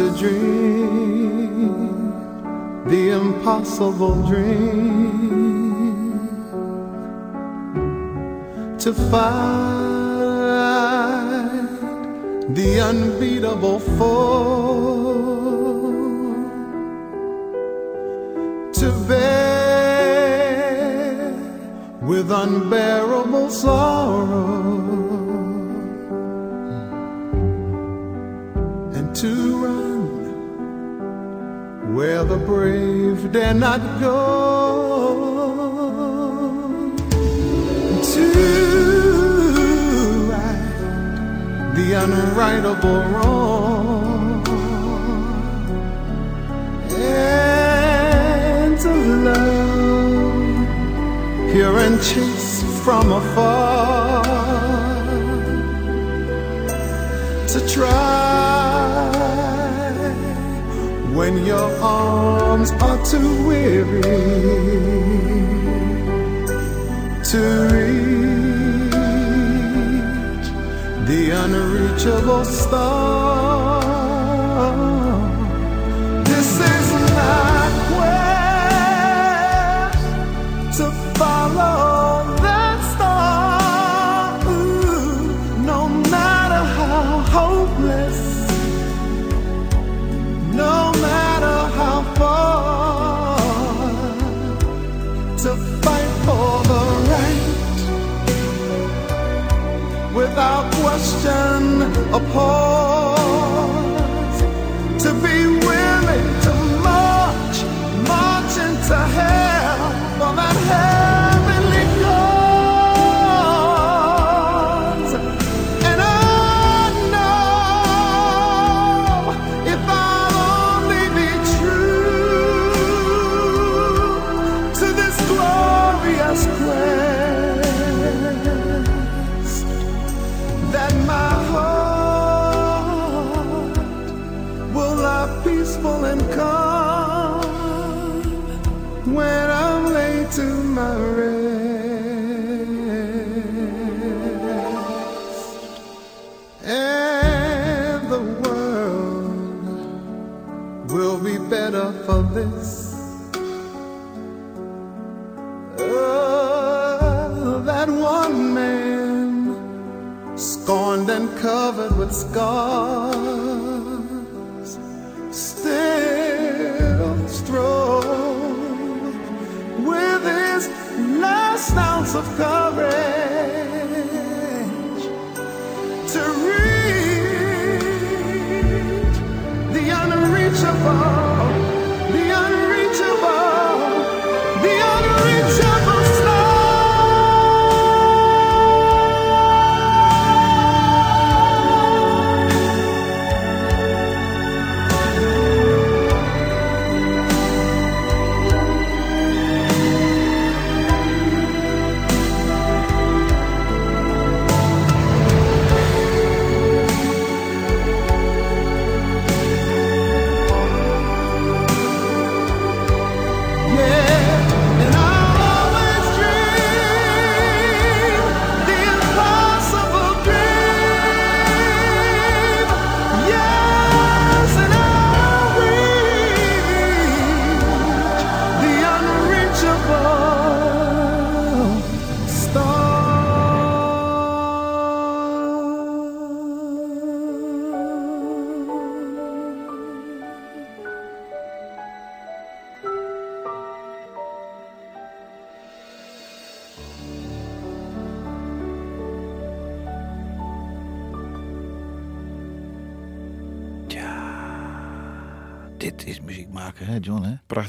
To 0.00 0.08
dream 0.16 1.76
the 2.86 3.02
impossible 3.10 4.14
dream. 4.26 5.20
To 8.78 8.94
find 9.10 9.90
the 12.56 12.80
unbeatable 12.80 13.78
foe. 13.98 15.20
To 18.80 18.90
bear 19.06 20.00
with 22.00 22.30
unbearable 22.30 23.50
sorrow 23.50 24.89
where 32.00 32.24
the 32.24 32.38
brave 32.38 33.30
dare 33.30 33.52
not 33.52 33.80
go. 34.00 34.16
To 38.12 38.24
right 40.30 40.76
the 41.76 41.88
unrightable 42.02 43.00
wrong 43.12 44.46
and 46.90 48.78
to 48.84 48.92
love 49.26 50.58
pure 51.52 51.78
and 51.86 51.98
chaste 52.08 52.64
from 52.82 53.06
afar 53.12 54.24
to 57.52 57.58
try 57.68 58.29
when 61.20 61.44
your 61.44 61.70
arms 61.82 62.70
are 62.80 63.04
too 63.04 63.46
weary 63.46 64.00
to 67.30 67.40
reach 67.74 68.90
the 71.08 71.22
unreachable 71.42 72.44
star. 72.46 73.59
Without 100.40 100.72
question 100.72 101.82
or 102.14 102.99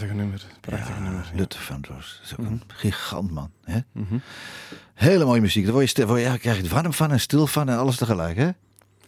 John? 0.08 0.18
Hè? 0.20 0.26
Prachtig 0.26 0.40
nummer. 0.40 0.42
Prachtig 0.62 0.96
Ja, 0.96 1.02
nummer. 1.02 1.30
ja. 1.32 1.38
Luther 1.38 1.60
Vandross. 1.60 2.18
Dat 2.22 2.26
is 2.26 2.32
ook 2.38 2.40
Mhm. 2.46 2.52
een 2.54 2.62
gigant, 2.68 3.32
man. 3.32 3.52
Hè? 3.64 3.80
Hele 4.94 5.26
mooie 5.26 5.42
muziek. 5.42 5.64
Daar 5.64 5.74
word 5.74 5.96
je, 5.98 6.06
word 6.08 6.20
je, 6.20 6.26
ja, 6.26 6.38
krijg 6.38 6.62
je 6.62 6.68
warm 6.70 6.94
van 6.94 7.12
en 7.12 7.20
stil 7.20 7.48
van 7.48 7.70
en 7.70 7.78
alles 7.78 7.96
tegelijk, 7.98 8.38
hè? 8.38 8.50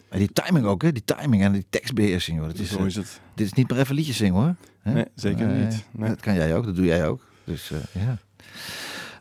En 0.08 0.18
die 0.18 0.32
timing 0.32 0.66
ook, 0.66 0.82
hè? 0.82 0.92
Die 0.92 1.04
timing 1.04 1.42
en 1.42 1.52
die 1.52 1.66
tekstbeheersing, 1.70 2.38
hoor. 2.38 2.46
Dat 2.48 2.58
is, 2.58 2.70
Zo 2.70 2.78
eh, 2.78 2.84
is 2.86 2.94
het. 2.96 3.20
dit 3.34 3.46
is 3.46 3.52
niet 3.52 3.70
maar 3.70 3.78
even 3.78 3.94
liedjes 3.94 4.16
zingen, 4.16 4.34
hoor. 4.42 4.54
Hè? 4.80 4.92
Nee, 4.92 5.04
zeker 5.14 5.46
niet. 5.46 5.84
Nee. 5.90 6.08
Dat 6.08 6.20
kan 6.20 6.34
jij 6.34 6.56
ook, 6.56 6.64
dat 6.64 6.76
doe 6.76 6.84
jij 6.84 7.06
ook. 7.06 7.20
Dus, 7.44 7.70
eh, 7.70 8.02
ja. 8.02 8.18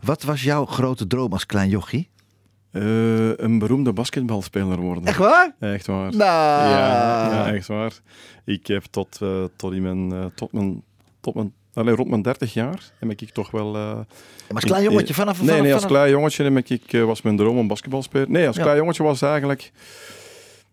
Wat 0.02 0.24
was 0.24 0.44
jouw 0.44 0.66
grote 0.66 1.08
droom 1.08 1.32
als 1.34 1.46
klein 1.46 1.70
jochie? 1.70 2.10
Eh, 2.72 3.38
een 3.38 3.60
beroemde 3.60 3.94
basketbalspeler 3.94 4.78
worden. 4.80 5.06
Echt 5.06 5.18
waar? 5.18 5.56
Echt 5.60 5.88
waar. 5.88 6.10
Nou. 6.16 6.70
Ja, 6.70 7.32
ja, 7.32 7.54
echt 7.54 7.68
waar. 7.68 7.94
Ik 8.46 8.68
heb 8.68 8.84
tot, 8.84 9.18
eh, 9.22 9.44
tot, 9.56 9.74
in 9.74 9.82
mijn, 9.82 10.32
tot 10.36 10.52
mijn, 10.52 10.84
tot 11.20 11.36
mijn, 11.36 11.54
allee, 11.74 11.96
rond 11.96 12.10
mijn 12.10 12.22
30 12.22 12.54
jaar 12.54 12.92
heb 13.00 13.10
ik 13.22 13.30
toch 13.30 13.52
wel... 13.52 13.76
eh, 13.76 13.82
Maar 13.94 14.06
als 14.50 14.64
klein 14.64 14.84
jongetje 14.84 15.14
vanaf... 15.14 15.38
nee, 15.38 15.48
vanaf, 15.48 15.62
nee, 15.64 15.74
als 15.74 15.82
vanaf- 15.82 15.98
klein 15.98 16.12
jongetje 16.12 16.44
heb 16.44 16.58
ik, 16.70 16.94
eh, 16.94 17.04
was 17.04 17.22
mijn 17.22 17.38
droom 17.38 17.58
om 17.58 17.68
basketbal 17.68 18.00
te 18.00 18.06
spelen. 18.06 18.32
Nee, 18.32 18.48
als 18.48 18.56
Ja. 18.56 18.62
klein 18.62 18.78
jongetje 18.78 19.04
was 19.04 19.22
eigenlijk... 19.22 19.72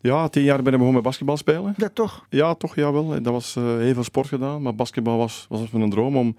Ja, 0.03 0.29
tien 0.29 0.43
jaar 0.43 0.57
ben 0.57 0.67
ik 0.67 0.71
begonnen 0.79 0.95
met 0.95 1.03
basketbal 1.03 1.37
spelen. 1.37 1.75
Ja, 1.77 1.89
toch? 1.95 2.25
Ja, 2.29 2.55
toch, 2.55 2.75
jawel. 2.75 3.09
Dat 3.09 3.33
was 3.33 3.57
eh, 3.57 3.63
heel 3.65 3.95
veel 3.95 4.05
sport 4.05 4.27
gedaan. 4.29 4.63
Maar 4.63 4.75
basketbal 4.75 5.17
was, 5.19 5.47
was 5.49 5.71
mijn 5.71 5.91
droom 5.91 6.17
om 6.17 6.37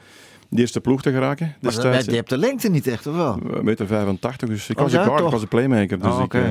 de 0.49 0.61
eerste 0.61 0.81
ploeg 0.81 1.01
te 1.01 1.11
geraken. 1.11 1.55
Maar 1.61 1.73
je 2.03 2.15
hebt 2.15 2.29
de 2.29 2.37
lengte 2.37 2.69
niet 2.69 2.87
echt, 2.87 3.07
of 3.07 3.15
wel? 3.15 3.39
meter 3.61 3.87
85, 3.87 4.49
dus 4.49 4.69
ik 4.69 4.77
Oh, 4.77 4.83
was 4.83 4.91
ja, 4.91 5.03
ik 5.03 5.09
was 5.31 5.41
een 5.41 5.47
playmaker. 5.47 5.99
Dus 5.99 6.13
Oh, 6.13 6.21
ik, 6.23 6.33
eh, 6.33 6.49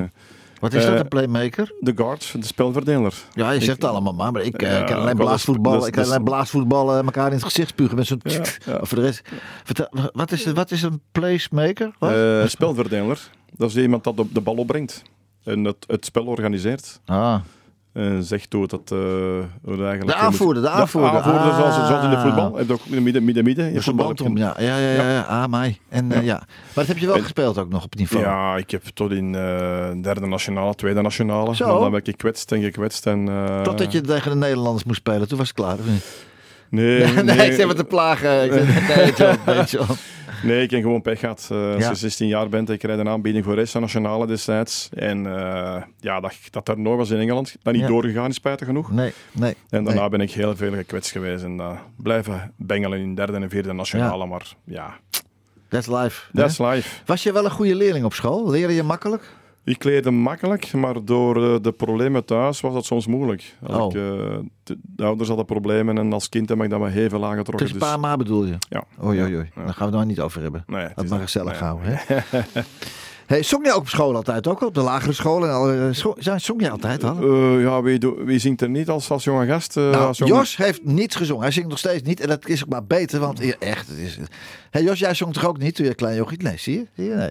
Wat 0.61 0.73
is 0.75 0.85
dat, 0.85 0.93
Eh, 0.93 0.99
een 0.99 1.09
playmaker? 1.09 1.73
de 1.81 1.93
guard, 1.97 2.33
de 2.41 2.47
spelverdeler. 2.47 3.15
Ja, 3.33 3.51
je 3.51 3.57
ik- 3.59 3.65
zegt 3.65 3.83
het 3.83 3.91
allemaal 3.91 4.13
maar, 4.13 4.33
maar 4.33 4.43
ik 4.43 4.63
eh, 4.63 4.73
Ja, 4.79 4.83
kan 4.85 4.97
alleen 4.97 5.09
ik 5.11 5.17
blaasvoetballen, 5.17 5.79
dus- 5.79 5.89
ik 5.89 5.93
kan 5.95 6.05
alleen 6.05 6.25
blaasvoetballen 6.25 7.05
elkaar 7.05 7.27
in 7.27 7.33
het 7.33 7.43
gezicht 7.45 7.69
spugen 7.69 7.97
met 7.97 8.07
zo'n... 8.07 8.21
Ja, 8.23 8.43
ja. 8.67 8.77
Of 8.77 8.89
voor 8.89 8.99
de 8.99 9.05
rest, 9.05 9.23
vertel, 9.65 9.89
wat, 10.13 10.33
is, 10.33 10.45
wat 10.47 10.71
is 10.71 10.83
een 10.83 11.01
placemaker? 11.13 11.91
Wat? 11.99 12.11
Eh, 12.11 12.47
spelverdeler, 12.47 13.31
dat 13.57 13.69
is 13.71 13.77
iemand 13.77 14.05
dat 14.05 14.17
de, 14.17 14.25
de 14.33 14.41
bal 14.41 14.55
opbrengt. 14.55 15.03
En 15.45 15.65
het, 15.65 15.85
het 15.87 16.05
spel 16.05 16.25
organiseert. 16.25 17.01
ah. 17.07 17.41
En 17.93 18.25
zegt 18.25 18.53
hoe 18.53 18.67
dat, 18.67 18.81
eh, 18.93 18.99
hoe 18.99 19.73
het 19.73 19.81
eigenlijk... 19.81 20.07
De 20.07 20.15
aanvoerder, 20.15 20.63
de 20.63 20.69
aanvoerder. 20.69 21.11
De 21.11 21.17
aanvoerder, 21.17 21.55
zoals, 21.55 21.75
zoals 21.89 22.05
in 22.05 22.11
de 22.11 22.17
Ah. 22.17 22.23
voetbal. 22.25 22.57
Heb 22.57 22.67
je 22.67 22.73
ook 22.73 22.81
midden, 22.87 23.03
midden, 23.05 23.25
midden. 23.25 23.45
midden. 23.45 23.65
Je 23.67 23.71
Dus 23.73 23.87
een 23.87 23.93
voetbal 23.93 24.13
je- 24.15 24.25
om, 24.25 24.37
ja. 24.37 24.55
Ja, 24.59 24.77
ja, 24.79 24.91
ja, 24.93 25.11
ja. 25.11 25.21
Ah, 25.21 25.47
mij. 25.51 25.79
En, 25.89 26.13
eh, 26.13 26.23
ja. 26.25 26.35
Maar 26.37 26.47
dat 26.75 26.87
heb 26.87 26.99
je 26.99 27.07
wel 27.07 27.15
En- 27.17 27.23
gespeeld 27.23 27.59
ook 27.59 27.69
nog 27.71 27.85
op 27.85 27.95
niveau. 27.95 28.25
Ja, 28.25 28.57
ik 28.57 28.71
heb 28.71 28.83
tot 28.95 29.11
in 29.11 29.35
eh, 29.35 29.91
derde 30.03 30.27
nationale, 30.27 30.75
tweede 30.75 31.01
nationale. 31.03 31.55
Zo. 31.57 31.81
Dan 31.81 31.91
ben 31.91 32.01
ik 32.01 32.07
gekwetst 32.07 32.53
en 32.53 32.63
gekwetst. 32.63 33.07
En, 33.07 33.29
eh, 33.29 33.61
Totdat 33.63 33.93
je 33.93 34.01
tegen 34.01 34.31
de 34.31 34.37
Nederlanders 34.37 34.85
moest 34.85 34.99
spelen. 34.99 35.29
Toen 35.29 35.39
was 35.39 35.47
het 35.49 35.57
klaar, 35.57 35.75
of 35.79 35.87
niet? 35.87 36.05
Nee, 36.71 37.05
Nee, 37.15 37.23
nee, 37.25 37.47
ik 37.47 37.53
zit 37.53 37.67
met 37.67 37.77
te 37.77 37.85
plagen. 37.85 38.45
Ik 38.45 38.53
zeg, 38.67 38.97
Nee, 38.97 39.13
John, 39.17 39.39
nee, 39.47 39.65
John. 39.65 39.93
Nee, 40.43 40.63
ik 40.63 40.71
heb 40.71 40.83
gewoon 40.83 41.03
pech 41.03 41.19
gehad. 41.19 41.49
Eh, 41.53 41.75
als 41.75 41.87
je 41.87 41.95
16 41.95 42.29
jaar 42.29 42.49
bent, 42.49 42.71
ik 42.71 42.79
krijg 42.79 42.99
een 42.99 43.09
aanbieding 43.09 43.45
voor 43.45 43.55
Resta 43.55 43.79
Nationale 43.79 44.27
destijds. 44.27 44.89
En 44.95 45.27
eh, 45.27 45.83
ja, 46.01 46.21
dat, 46.21 46.35
dat 46.51 46.69
er 46.69 46.79
nooit 46.79 46.99
was 46.99 47.11
in 47.11 47.19
Engeland. 47.19 47.57
Dat 47.63 47.75
niet 47.75 47.87
doorgegaan 47.87 48.29
is, 48.29 48.35
spijtig 48.35 48.67
genoeg. 48.67 48.91
Nee, 48.91 49.13
nee. 49.33 49.55
En 49.69 49.85
daarna 49.85 50.01
nee. 50.01 50.11
ben 50.11 50.21
ik 50.21 50.31
heel 50.31 50.57
veel 50.57 50.73
gekwetst 50.73 51.11
geweest. 51.11 51.45
En 51.45 51.57
uh, 51.57 51.71
blijven 51.97 52.53
bengelen 52.57 52.99
in 52.99 53.15
derde 53.15 53.33
en 53.33 53.51
vierde 53.51 53.73
nationale. 53.73 54.27
Maar 54.27 54.53
ja, 54.65 54.97
That's 55.71 55.87
life. 55.87 56.23
that's 56.33 56.59
hè? 56.59 56.71
life. 56.71 57.05
Was 57.05 57.23
je 57.23 57.33
wel 57.33 57.45
een 57.45 57.51
goede 57.51 57.75
leerling 57.75 58.05
op 58.05 58.15
school? 58.15 58.51
Leerde 58.51 58.75
je 58.75 58.83
makkelijk? 58.83 59.23
Ik 59.71 59.85
leerde 59.85 60.11
makkelijk, 60.11 60.73
maar 60.73 61.05
door 61.05 61.55
eh, 61.55 61.61
de 61.63 61.73
problemen 61.73 62.25
thuis 62.25 62.61
was 62.61 62.75
dat 62.75 62.85
soms 62.85 63.07
moeilijk. 63.07 63.57
Als 63.67 63.77
Oh. 63.77 63.87
ik, 63.87 63.95
eh, 63.95 64.37
de, 64.65 64.79
de 64.83 65.05
ouders 65.05 65.29
hadden 65.29 65.47
problemen 65.47 65.99
en 65.99 66.13
als 66.13 66.29
kind 66.29 66.49
heb 66.49 66.63
ik 66.63 66.71
dat 66.71 66.81
me 66.81 66.89
heel 66.89 67.09
veel 67.09 67.25
aangetrokken. 67.25 67.57
Tussen 67.67 67.79
pa 67.79 67.93
en 67.95 68.01
ma 68.01 68.17
bedoel 68.17 68.45
je? 68.45 68.57
Ja. 68.69 68.85
Oei, 69.05 69.21
oei, 69.21 69.31
Ja. 69.31 69.37
oei. 69.37 69.51
Ja. 69.57 69.65
Daar 69.65 69.75
gaan 69.75 69.77
we 69.77 69.85
het 69.85 69.93
nou 69.95 70.07
niet 70.07 70.21
over 70.21 70.43
hebben. 70.43 70.65
Nee, 70.67 70.89
Dat 70.95 71.09
mag 71.09 71.21
gezellig 71.21 71.59
houden. 71.59 71.85
Hè? 71.93 72.19
hey, 73.27 73.43
zong 73.43 73.65
jij 73.65 73.75
ook 73.75 73.81
op 73.81 73.89
school 73.89 74.15
altijd? 74.17 74.47
Ook 74.47 74.63
op 74.63 74.75
de 74.75 74.81
lagere 74.81 75.13
school? 75.13 75.45
En 75.45 75.53
al, 75.53 75.71
eh, 75.73 75.89
scho- 75.91 76.15
zong- 76.37 76.61
jij 76.61 76.71
altijd 76.71 77.05
al? 77.05 77.17
Eh, 77.23 77.63
ja, 77.63 77.83
wie, 77.83 77.99
wie 78.25 78.39
zingt 78.39 78.61
er 78.61 78.71
niet 78.71 78.89
als, 78.89 79.11
als 79.11 79.25
jonge 79.25 79.47
gast? 79.47 79.75
Nou, 79.77 79.95
als 79.97 80.19
jonge- 80.19 80.35
Jos 80.35 80.57
heeft 80.57 80.85
niet 80.85 81.15
gezongen. 81.15 81.43
Hij 81.43 81.53
zingt 81.53 81.69
nog 81.69 81.79
steeds 81.79 82.03
niet. 82.03 82.21
En 82.21 82.29
dat 82.29 82.49
is 82.49 82.63
ook 82.63 82.69
maar 82.71 82.85
beter, 82.85 83.21
want 83.21 83.57
echt. 83.59 83.89
Het 83.89 83.99
is... 83.99 84.19
Hey, 84.71 84.83
Jos, 84.83 84.99
jij 84.99 85.15
zong 85.15 85.33
toch 85.33 85.47
ook 85.47 85.59
niet 85.59 85.75
toen 85.75 85.87
je 85.87 85.95
klein 85.95 86.17
jochie? 86.17 86.43
Nee, 86.43 86.59
zie 86.59 86.75
je? 86.79 86.87
Zie 86.97 87.05
je? 87.05 87.15
Nee. 87.15 87.31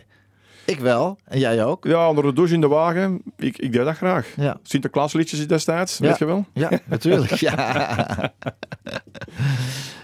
Ik 0.69 0.79
wel. 0.79 1.17
En 1.25 1.39
jij 1.39 1.65
ook? 1.65 1.83
Ja, 1.85 2.09
onder 2.09 2.23
de 2.23 2.33
douche 2.33 2.53
in 2.53 2.61
de 2.61 2.67
wagen. 2.67 3.21
Ik, 3.37 3.57
ik 3.57 3.71
deed 3.71 3.85
dat 3.85 3.95
graag. 3.95 4.27
Ja. 4.35 4.57
Sinterklaasliedjes 4.63 5.47
destijds, 5.47 5.97
Ja. 5.97 6.07
weet 6.07 6.17
je 6.17 6.25
wel? 6.25 6.45
Ja, 6.53 6.69
natuurlijk. 6.85 7.31
Ja. 7.33 8.33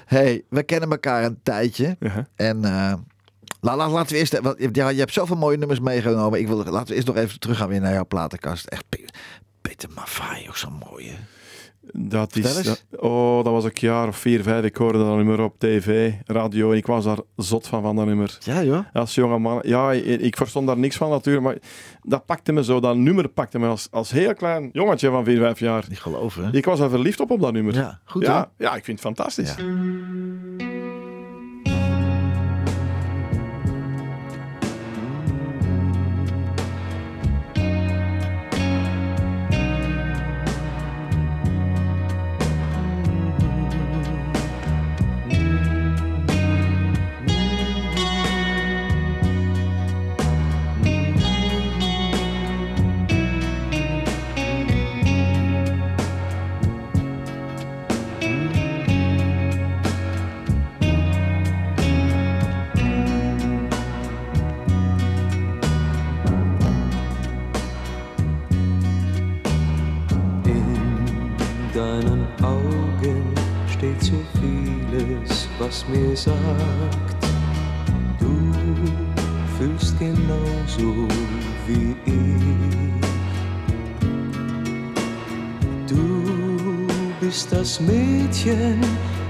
hey, 0.06 0.44
we 0.50 0.64
kennen 0.64 0.90
elkaar 0.90 1.24
een 1.24 1.40
tijdje. 1.44 1.98
En 2.36 2.66
eh, 2.66 2.94
la, 3.62 3.76
la- 3.76 3.90
laten 3.90 4.12
we 4.14 4.18
eerst... 4.20 4.40
Want, 4.40 4.76
ja, 4.76 4.90
je 4.90 5.00
hebt 5.00 5.14
zoveel 5.14 5.36
mooie 5.36 5.58
nummers 5.58 5.80
meegenomen. 5.80 6.40
Ik 6.40 6.48
wil, 6.48 6.58
laten 6.64 6.88
we 6.88 6.94
eerst 6.96 7.08
nog 7.08 7.16
even 7.18 7.40
teruggaan 7.40 7.68
weer 7.70 7.82
naar 7.82 7.94
jouw 7.94 8.06
platenkast. 8.06 8.66
Echt, 8.66 8.84
Pe- 8.90 9.06
Peter 9.62 9.90
Maffay, 9.96 10.46
ook 10.48 10.58
zo'n 10.58 10.82
mooie. 10.90 11.12
Dat 11.92 12.36
is, 12.36 12.64
dat- 12.64 12.86
oh, 13.00 13.44
dat 13.44 13.54
was 13.54 13.66
ik 13.66 13.78
jaar 13.78 14.08
of 14.08 14.18
vier, 14.18 14.44
vijf. 14.44 14.64
Ik 14.66 14.76
hoorde 14.76 14.98
dat 14.98 15.16
nummer 15.16 15.42
op 15.42 15.60
tv, 15.60 16.12
radio. 16.26 16.72
En 16.72 16.78
ik 16.78 16.86
was 16.86 17.04
daar 17.04 17.18
zot 17.36 17.68
van, 17.68 17.82
van 17.82 17.96
dat 17.96 18.06
nummer. 18.06 18.38
Ja, 18.40 18.64
joh. 18.64 18.80
Als 18.94 19.16
jonge 19.16 19.40
man. 19.40 19.60
Ja, 19.62 19.92
ik, 19.92 20.22
ik 20.22 20.38
verstond 20.38 20.68
daar 20.68 20.78
niks 20.78 20.96
van 20.98 21.10
natuurlijk. 21.10 21.46
Maar 21.46 21.58
dat 22.02 22.26
pakte 22.26 22.52
me 22.52 22.64
zo. 22.64 22.80
Dat 22.80 22.96
nummer 22.98 23.28
pakte 23.30 23.60
me 23.60 23.68
als, 23.68 23.88
als 23.92 24.12
heel 24.12 24.34
klein 24.34 24.70
jongetje 24.74 25.10
van 25.10 25.24
vier, 25.24 25.38
vijf 25.40 25.60
jaar. 25.60 25.86
Niet 25.90 26.00
geloven, 26.02 26.46
hè? 26.46 26.52
Ik 26.58 26.66
was 26.66 26.80
er 26.80 26.90
verliefd 26.90 27.20
op 27.20 27.32
op 27.32 27.42
dat 27.42 27.54
nummer. 27.54 27.74
Ja, 27.74 28.00
goed 28.06 28.26
ja, 28.26 28.52
ja, 28.58 28.76
ik 28.76 28.84
vind 28.84 29.04
het 29.04 29.08
fantastisch. 29.16 29.56
Ja. 29.58 30.65
Deinen 71.86 72.26
Augen 72.42 73.22
steht 73.72 74.02
so 74.02 74.20
vieles, 74.40 75.48
was 75.60 75.86
mir 75.88 76.16
sagt, 76.16 77.20
du 78.20 78.34
fühlst 79.58 79.98
genauso 80.00 81.08
wie 81.68 81.96
ich. 82.06 83.02
Du 85.88 86.88
bist 87.20 87.52
das 87.52 87.80
Mädchen, 87.80 88.82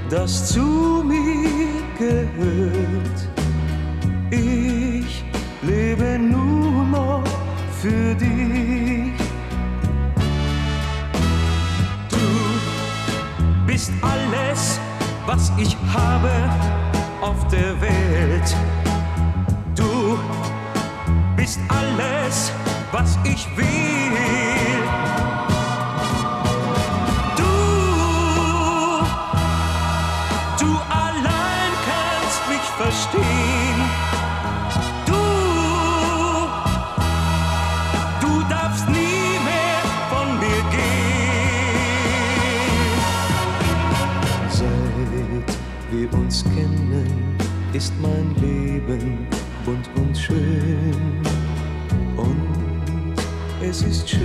das 0.10 0.54
zu 0.54 1.04
mir 1.06 1.84
gehört. 1.98 3.45
Ich 15.58 15.76
habe 15.94 16.32
auf 17.22 17.48
der 17.48 17.80
Welt. 17.82 18.56
Du 19.76 20.18
bist 21.36 21.60
alles, 21.70 22.52
was 22.92 23.18
ich 23.24 23.48
will. 23.56 24.45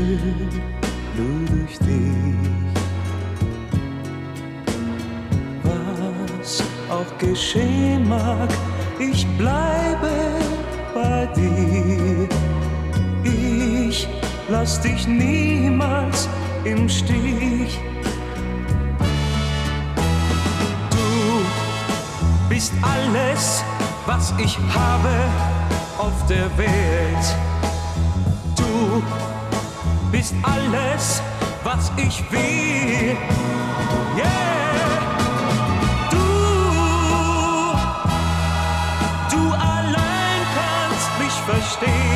Schön, 0.00 0.62
nur 1.16 1.46
durch 1.56 1.78
dich. 1.78 2.60
auch 6.90 7.18
geschehen 7.18 8.08
mag, 8.08 8.48
ich 8.98 9.24
bleibe 9.38 10.10
bei 10.92 11.26
dir. 11.36 12.28
Ich 13.22 14.08
lass 14.48 14.80
dich 14.80 15.06
niemals 15.06 16.28
im 16.64 16.88
Stich. 16.88 17.78
Du 20.90 21.44
bist 22.48 22.72
alles, 22.82 23.62
was 24.06 24.34
ich 24.38 24.58
habe 24.74 25.14
auf 25.96 26.26
der 26.26 26.50
Welt. 26.58 27.36
Du 28.56 29.00
bist 30.20 30.34
alles, 30.42 31.22
was 31.64 31.90
ich 31.96 32.22
will. 32.30 33.16
Yeah. 34.18 34.26
Du, 36.10 36.18
du 39.30 39.42
allein 39.54 40.42
kannst 40.54 41.10
mich 41.18 41.36
verstehen. 41.46 42.09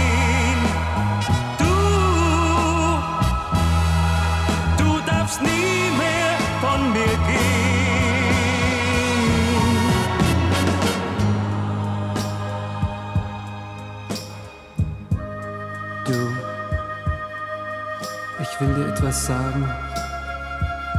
Etwas 19.15 19.27
sagen, 19.27 19.65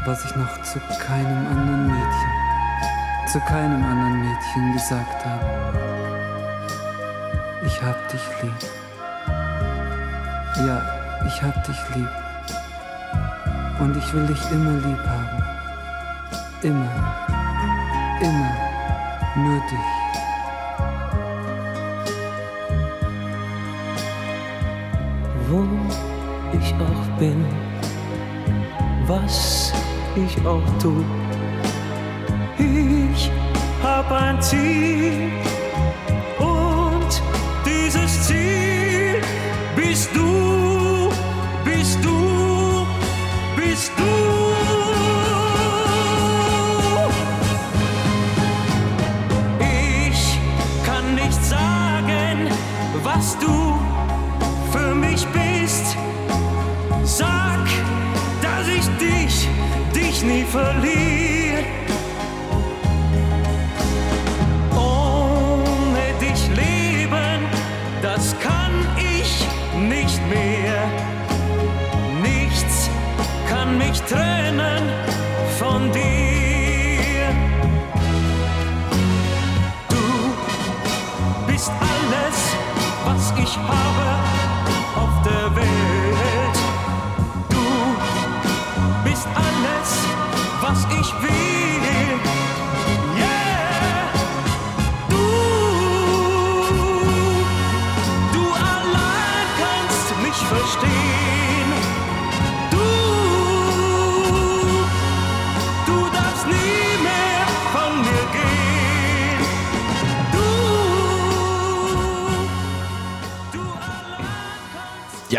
was 0.05 0.25
ich 0.25 0.35
noch 0.35 0.61
zu 0.61 0.79
keinem 0.99 1.47
anderen 1.47 1.87
Mädchen, 1.87 2.31
zu 3.27 3.39
keinem 3.41 3.83
anderen 3.83 4.19
Mädchen 4.21 4.73
gesagt 4.73 5.25
habe. 5.25 5.45
Ich 7.65 7.81
hab 7.81 8.07
dich 8.09 8.21
lieb. 8.41 8.69
Ja, 10.65 10.81
ich 11.27 11.41
hab 11.41 11.63
dich 11.65 11.77
lieb. 11.95 12.09
Und 13.79 13.97
ich 13.97 14.13
will 14.13 14.25
dich 14.27 14.51
immer 14.51 14.71
lieb 14.71 15.07
haben. 15.07 15.43
Immer. 16.61 16.91
Immer. 18.21 18.53
Nur 19.35 19.59
dich. 19.59 20.05
wo 25.47 25.63
ich 26.57 26.73
auch 26.73 27.19
bin, 27.19 27.45
was 29.07 29.71
ich 30.15 30.45
auch 30.45 30.61
tu. 30.81 31.03
Ich 32.57 33.31
hab 33.83 34.11
ein 34.11 34.41
Ziel 34.41 35.29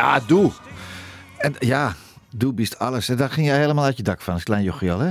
Ja, 0.06 0.20
doe. 0.26 0.50
En 1.38 1.54
ja, 1.58 1.94
doe 2.36 2.52
bist 2.52 2.78
alles. 2.78 3.08
En 3.08 3.16
daar 3.16 3.30
ging 3.30 3.46
jij 3.46 3.58
helemaal 3.58 3.84
uit 3.84 3.96
je 3.96 4.02
dak 4.02 4.20
van 4.20 4.34
als 4.34 4.42
klein 4.42 4.62
jochie 4.62 4.92
al, 4.92 4.98
hè? 4.98 5.08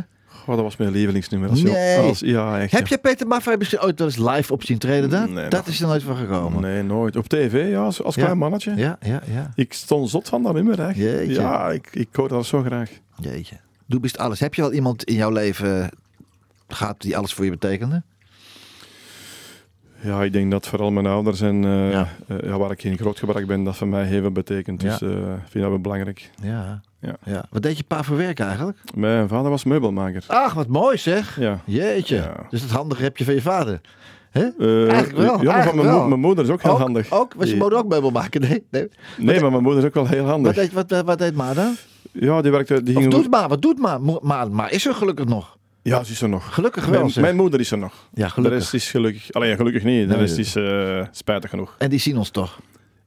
Oh, 0.47 0.55
dat 0.55 0.61
was 0.63 0.77
mijn 0.77 0.91
lievelingsnummer. 0.91 1.49
Als, 1.49 1.61
Nee. 1.63 1.97
als, 1.97 2.19
ja, 2.19 2.59
echt. 2.59 2.71
Heb 2.71 2.87
ja. 2.87 2.95
je 2.95 3.01
Peter 3.01 3.27
Maffay 3.27 3.57
ooit 3.79 3.99
wel 3.99 4.07
eens 4.07 4.17
live 4.17 4.53
op 4.53 4.63
zien 4.63 4.77
treden 4.77 5.09
dan? 5.09 5.33
Nee, 5.33 5.49
dat 5.49 5.65
nog- 5.65 5.73
is 5.73 5.81
er 5.81 5.87
nooit 5.87 6.03
van 6.03 6.15
gekomen. 6.15 6.61
Nee, 6.61 6.83
nooit. 6.83 7.15
Op 7.15 7.27
tv, 7.27 7.69
ja, 7.71 7.79
als, 7.83 8.03
als 8.03 8.15
Ja. 8.15 8.23
klein 8.23 8.37
mannetje. 8.37 8.73
Ja, 8.75 8.97
ja, 9.01 9.21
ja. 9.33 9.51
Ik 9.55 9.73
stond 9.73 10.09
zot 10.09 10.29
van 10.29 10.43
dat 10.43 10.53
nummer, 10.53 10.79
echt. 10.79 10.97
Jeetje. 10.97 11.33
Ja, 11.41 11.69
ik, 11.69 11.87
ik 11.91 12.07
hoor 12.11 12.27
dat 12.27 12.45
zo 12.45 12.61
graag. 12.61 12.89
Jeetje. 13.21 13.55
Doe 13.85 13.99
bist 13.99 14.17
alles. 14.17 14.39
Heb 14.39 14.53
je 14.53 14.61
wel 14.61 14.73
iemand 14.73 15.03
in 15.03 15.15
jouw 15.15 15.31
leven 15.31 15.89
gehad 16.67 17.01
die 17.01 17.17
alles 17.17 17.33
voor 17.33 17.45
je 17.45 17.51
betekende? 17.51 18.03
Ja, 20.05 20.23
ik 20.23 20.33
denk 20.33 20.51
dat 20.51 20.67
vooral 20.67 20.91
mijn 20.91 21.05
ouders 21.05 21.41
en 21.41 21.63
eh, 21.65 21.91
Ja. 21.91 22.07
eh, 22.27 22.37
ja, 22.43 22.57
waar 22.57 22.71
ik 22.71 22.83
in 22.83 22.97
grootgebracht 22.97 23.47
ben, 23.47 23.63
dat 23.63 23.75
voor 23.75 23.87
mij 23.87 24.03
heel 24.05 24.21
veel 24.21 24.31
betekent. 24.31 24.79
Dus 24.79 24.99
Ja. 24.99 25.07
eh, 25.07 25.13
ik 25.13 25.49
vind 25.49 25.63
dat 25.63 25.69
wel 25.69 25.79
belangrijk. 25.81 26.29
Ja. 26.41 26.81
Ja. 27.23 27.45
Wat 27.49 27.61
deed 27.61 27.77
je 27.77 27.83
pa 27.83 28.03
voor 28.03 28.17
werk 28.17 28.39
eigenlijk? 28.39 28.77
Mijn 28.95 29.27
vader 29.27 29.49
was 29.49 29.63
meubelmaker. 29.63 30.23
Ach, 30.27 30.53
wat 30.53 30.67
mooi 30.67 30.97
zeg. 30.97 31.39
Ja. 31.39 31.59
Jeetje. 31.65 32.15
Ja. 32.15 32.35
Dus 32.49 32.61
het 32.61 32.71
handige 32.71 33.03
heb 33.03 33.17
je 33.17 33.23
van 33.25 33.33
je 33.33 33.41
vader. 33.41 33.81
Hè? 34.31 34.41
Eh, 34.59 34.91
Eigenlijk 34.91 35.17
wel, 35.17 35.41
Ja, 35.43 35.53
eigenlijk 35.53 35.75
mijn, 35.83 35.93
mo- 35.93 35.99
wel. 35.99 36.07
mijn 36.07 36.19
moeder 36.19 36.43
is 36.45 36.49
ook 36.51 36.61
heel 36.61 36.71
ook, 36.71 36.77
handig. 36.79 37.11
Ook? 37.11 37.33
Was 37.33 37.49
je 37.49 37.55
moeder 37.55 37.77
ook 37.79 37.87
meubel 37.87 38.11
maken? 38.11 38.41
Nee. 38.41 38.63
nee. 38.71 38.89
Nee, 39.17 39.39
maar 39.39 39.51
mijn 39.51 39.63
moeder 39.63 39.81
is 39.81 39.87
ook 39.87 39.93
wel 39.93 40.07
heel 40.07 40.21
Wat, 40.23 40.31
handig. 40.31 40.53
deed, 40.55 40.73
wat, 40.73 41.01
wat 41.05 41.17
deed 41.17 41.35
ma 41.35 41.53
dan? 41.53 41.75
Ja, 42.11 42.41
die 42.41 42.51
werkte... 42.51 42.83
Die 42.83 42.95
ging, 42.95 43.11
doet 43.11 43.29
ma? 43.29 43.47
Wat 43.47 43.61
doet 43.61 43.79
ma? 43.79 43.97
Ma, 44.21 44.45
ma 44.45 44.69
is 44.69 44.85
er 44.85 44.93
gelukkig 44.93 45.25
nog. 45.25 45.57
Ja, 45.91 46.03
ze 46.03 46.11
is 46.11 46.21
er 46.21 46.29
nog. 46.29 46.53
Gelukkig 46.53 46.85
wel 46.85 47.09
Mijn, 47.15 47.35
moeder 47.35 47.59
is 47.59 47.71
er 47.71 47.77
nog. 47.77 47.93
Ja, 48.13 48.25
De 48.25 48.31
gelukkig. 48.31 48.59
rest 48.59 48.73
is 48.73 48.89
gelukkig... 48.89 49.31
Alleen 49.33 49.55
gelukkig 49.55 49.83
niet. 49.83 50.09
De 50.09 50.15
rest 50.15 50.37
is 50.37 50.55
eh, 50.55 51.01
spijtig 51.11 51.49
genoeg. 51.49 51.75
En 51.77 51.89
die 51.89 51.99
zien 51.99 52.17
ons 52.17 52.29
toch? 52.29 52.59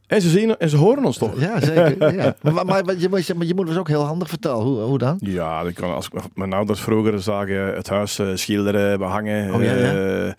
En 0.06 0.20
ze 0.22 0.28
zien 0.28 0.56
en 0.56 0.68
ze 0.68 0.76
horen 0.76 1.04
ons 1.04 1.18
toch? 1.18 1.40
Ja, 1.40 1.60
zeker. 1.60 2.14
ja. 2.14 2.34
Maar, 2.42 2.52
maar, 2.66 2.84
maar 2.84 2.96
je, 2.98 3.08
maar 3.08 3.20
je 3.46 3.54
moeder 3.54 3.66
was 3.66 3.76
ook 3.76 3.88
heel 3.88 4.02
handig. 4.04 4.28
Vertel, 4.28 4.62
hoe, 4.62 4.80
hoe 4.80 4.98
dan? 4.98 5.16
Ja, 5.20 5.62
dat 5.62 5.72
kan, 5.72 5.94
als 5.94 6.08
mijn 6.34 6.52
ouders 6.52 6.80
vroeger 6.80 7.20
zagen 7.22 7.74
het 7.74 7.88
huis 7.88 8.18
eh, 8.18 8.26
schilderen, 8.34 8.98
behangen. 8.98 9.54
Oh, 9.54 9.62
ja, 9.62 9.74
ja. 9.74 10.24
eh, 10.26 10.32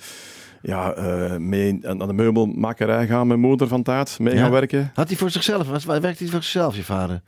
ja, 0.62 0.94
mee 1.40 1.80
aan 1.88 1.98
de 1.98 2.14
meubelmakerij 2.14 3.08
gaan 3.08 3.28
mijn 3.28 3.40
moeder 3.40 3.68
van 3.68 3.84
tijd 3.84 4.20
mee 4.20 4.34
Ja? 4.34 4.40
gaan 4.42 4.52
werken. 4.52 4.92
Had 4.94 5.08
hij 5.08 5.18
voor 5.18 5.30
zichzelf? 5.30 5.68
Was, 5.70 5.86
werkte 5.86 6.24
hij 6.24 6.32
voor 6.32 6.44
zichzelf, 6.44 6.76
je 6.76 6.84
vader? 6.84 7.22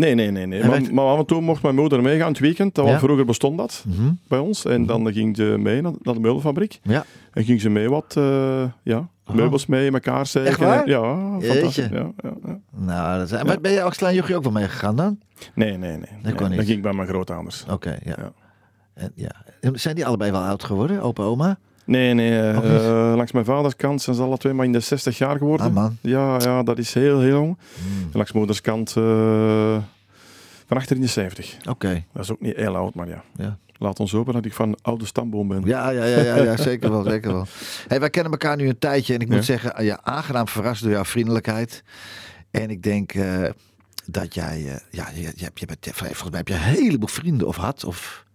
Nee, 0.00 0.14
nee, 0.14 0.30
nee. 0.30 0.46
nee. 0.46 0.64
Maar, 0.64 0.94
maar 0.94 1.04
af 1.04 1.18
en 1.18 1.26
toe 1.26 1.40
mocht 1.40 1.62
mijn 1.62 1.74
moeder 1.74 2.02
meegaan 2.02 2.28
het 2.28 2.38
weekend. 2.38 2.74
Dat 2.74 2.84
was- 2.84 2.94
Ja? 2.94 3.00
Vroeger 3.00 3.24
bestond 3.24 3.58
dat 3.58 3.84
Mhm. 3.86 4.10
bij 4.28 4.38
ons. 4.38 4.64
En 4.64 4.86
dan 4.86 5.12
ging 5.12 5.36
ze 5.36 5.42
mee 5.58 5.80
naar, 5.82 5.92
naar 6.02 6.14
de 6.14 6.20
meubelfabriek. 6.20 6.80
Ja. 6.82 7.04
En 7.32 7.44
ging 7.44 7.60
ze 7.60 7.68
mee 7.68 7.88
wat 7.90 8.14
eh, 8.18 8.62
ja, 8.82 9.08
meubels 9.32 9.66
mee 9.66 9.86
in 9.86 9.92
elkaar 9.94 10.26
steken. 10.26 10.48
Echt 10.48 10.58
waar? 10.58 10.82
En- 10.82 10.88
Ja, 10.90 11.38
fantastisch. 11.40 11.76
Ja, 11.90 12.10
ja, 12.22 12.32
ja. 12.46 12.58
Nou, 12.76 13.18
dat 13.18 13.26
is, 13.26 13.32
en 13.32 13.46
maar 13.46 13.60
ben 13.60 13.72
je 13.72 13.82
als 13.82 13.96
klein 13.96 14.14
jochie 14.14 14.36
ook 14.36 14.42
wel 14.42 14.52
meegegaan 14.52 14.96
dan? 14.96 15.18
Nee, 15.54 15.70
nee, 15.76 15.90
nee. 15.90 15.98
nee. 16.22 16.34
kon 16.34 16.46
niet. 16.48 16.56
Dan 16.56 16.64
ging 16.66 16.76
ik 16.76 16.82
bij 16.82 16.92
mijn 16.92 17.08
grootouders. 17.08 17.64
Oké, 17.70 17.90
ja. 18.04 18.14
Ja. 18.18 18.32
En, 18.94 19.12
ja. 19.14 19.30
En 19.60 19.80
Zijn 19.80 19.94
die 19.94 20.06
allebei 20.06 20.30
wel 20.30 20.40
oud 20.40 20.64
geworden, 20.64 21.00
opa 21.02 21.22
oma? 21.22 21.58
Nee, 21.84 22.14
nee. 22.14 22.30
eh, 22.30 23.10
eh, 23.10 23.16
langs 23.16 23.32
mijn 23.32 23.44
vaders 23.44 23.76
kant 23.76 24.02
zijn 24.02 24.16
ze 24.16 24.22
alle 24.22 24.36
twee 24.36 24.52
maar 24.52 24.64
in 24.64 24.72
de 24.72 24.80
60 24.80 25.18
jaar 25.18 25.36
geworden. 25.38 25.66
Ah, 25.66 25.72
man. 25.72 25.96
Ja, 26.00 26.38
ja, 26.40 26.62
dat 26.62 26.78
is 26.78 26.94
heel, 26.94 27.20
heel 27.20 27.30
jong. 27.30 27.58
En 28.02 28.10
langs 28.12 28.32
moeders 28.32 28.60
kant 28.60 28.96
eh, 28.96 29.76
van 30.66 30.76
achter 30.76 30.96
in 30.96 31.02
de 31.02 31.08
70. 31.08 31.56
Oké, 31.68 32.04
Dat 32.12 32.22
is 32.22 32.32
ook 32.32 32.40
niet 32.40 32.56
heel 32.56 32.76
oud, 32.76 32.94
maar 32.94 33.08
ja. 33.08 33.22
ja. 33.36 33.58
Laat 33.78 34.00
ons 34.00 34.12
hopen 34.12 34.34
dat 34.34 34.44
ik 34.44 34.52
van 34.52 34.78
oude 34.82 35.06
stamboom 35.06 35.48
ben. 35.48 35.62
Ja, 35.64 35.90
ja, 35.90 36.04
ja, 36.04 36.20
ja, 36.20 36.36
ja, 36.36 36.56
zeker 36.70 36.90
wel, 36.90 37.02
zeker 37.02 37.32
wel. 37.32 37.46
Hey, 37.88 38.00
wij 38.00 38.10
kennen 38.10 38.32
elkaar 38.32 38.56
nu 38.56 38.68
een 38.68 38.78
tijdje 38.78 39.14
en 39.14 39.20
ik 39.20 39.28
moet 39.28 39.44
zeggen, 39.44 39.84
ja, 39.84 40.00
aangenaam 40.02 40.48
verrast 40.48 40.82
door 40.82 40.90
jouw 40.92 41.04
vriendelijkheid. 41.04 41.82
En 42.50 42.70
ik 42.70 42.82
denk 42.82 43.12
dat 44.06 44.34
jij, 44.34 44.80
ja, 44.90 45.08
je, 45.14 45.20
je, 45.20 45.44
hebt, 45.44 45.60
je 45.60 45.66
bent, 45.66 45.88
volgens 45.92 46.30
mij 46.30 46.38
heb 46.38 46.48
je 46.48 46.54
een 46.54 46.60
heleboel 46.60 47.08
vrienden 47.08 47.46
of 47.46 47.56
had, 47.56 47.84
of... 47.84 48.28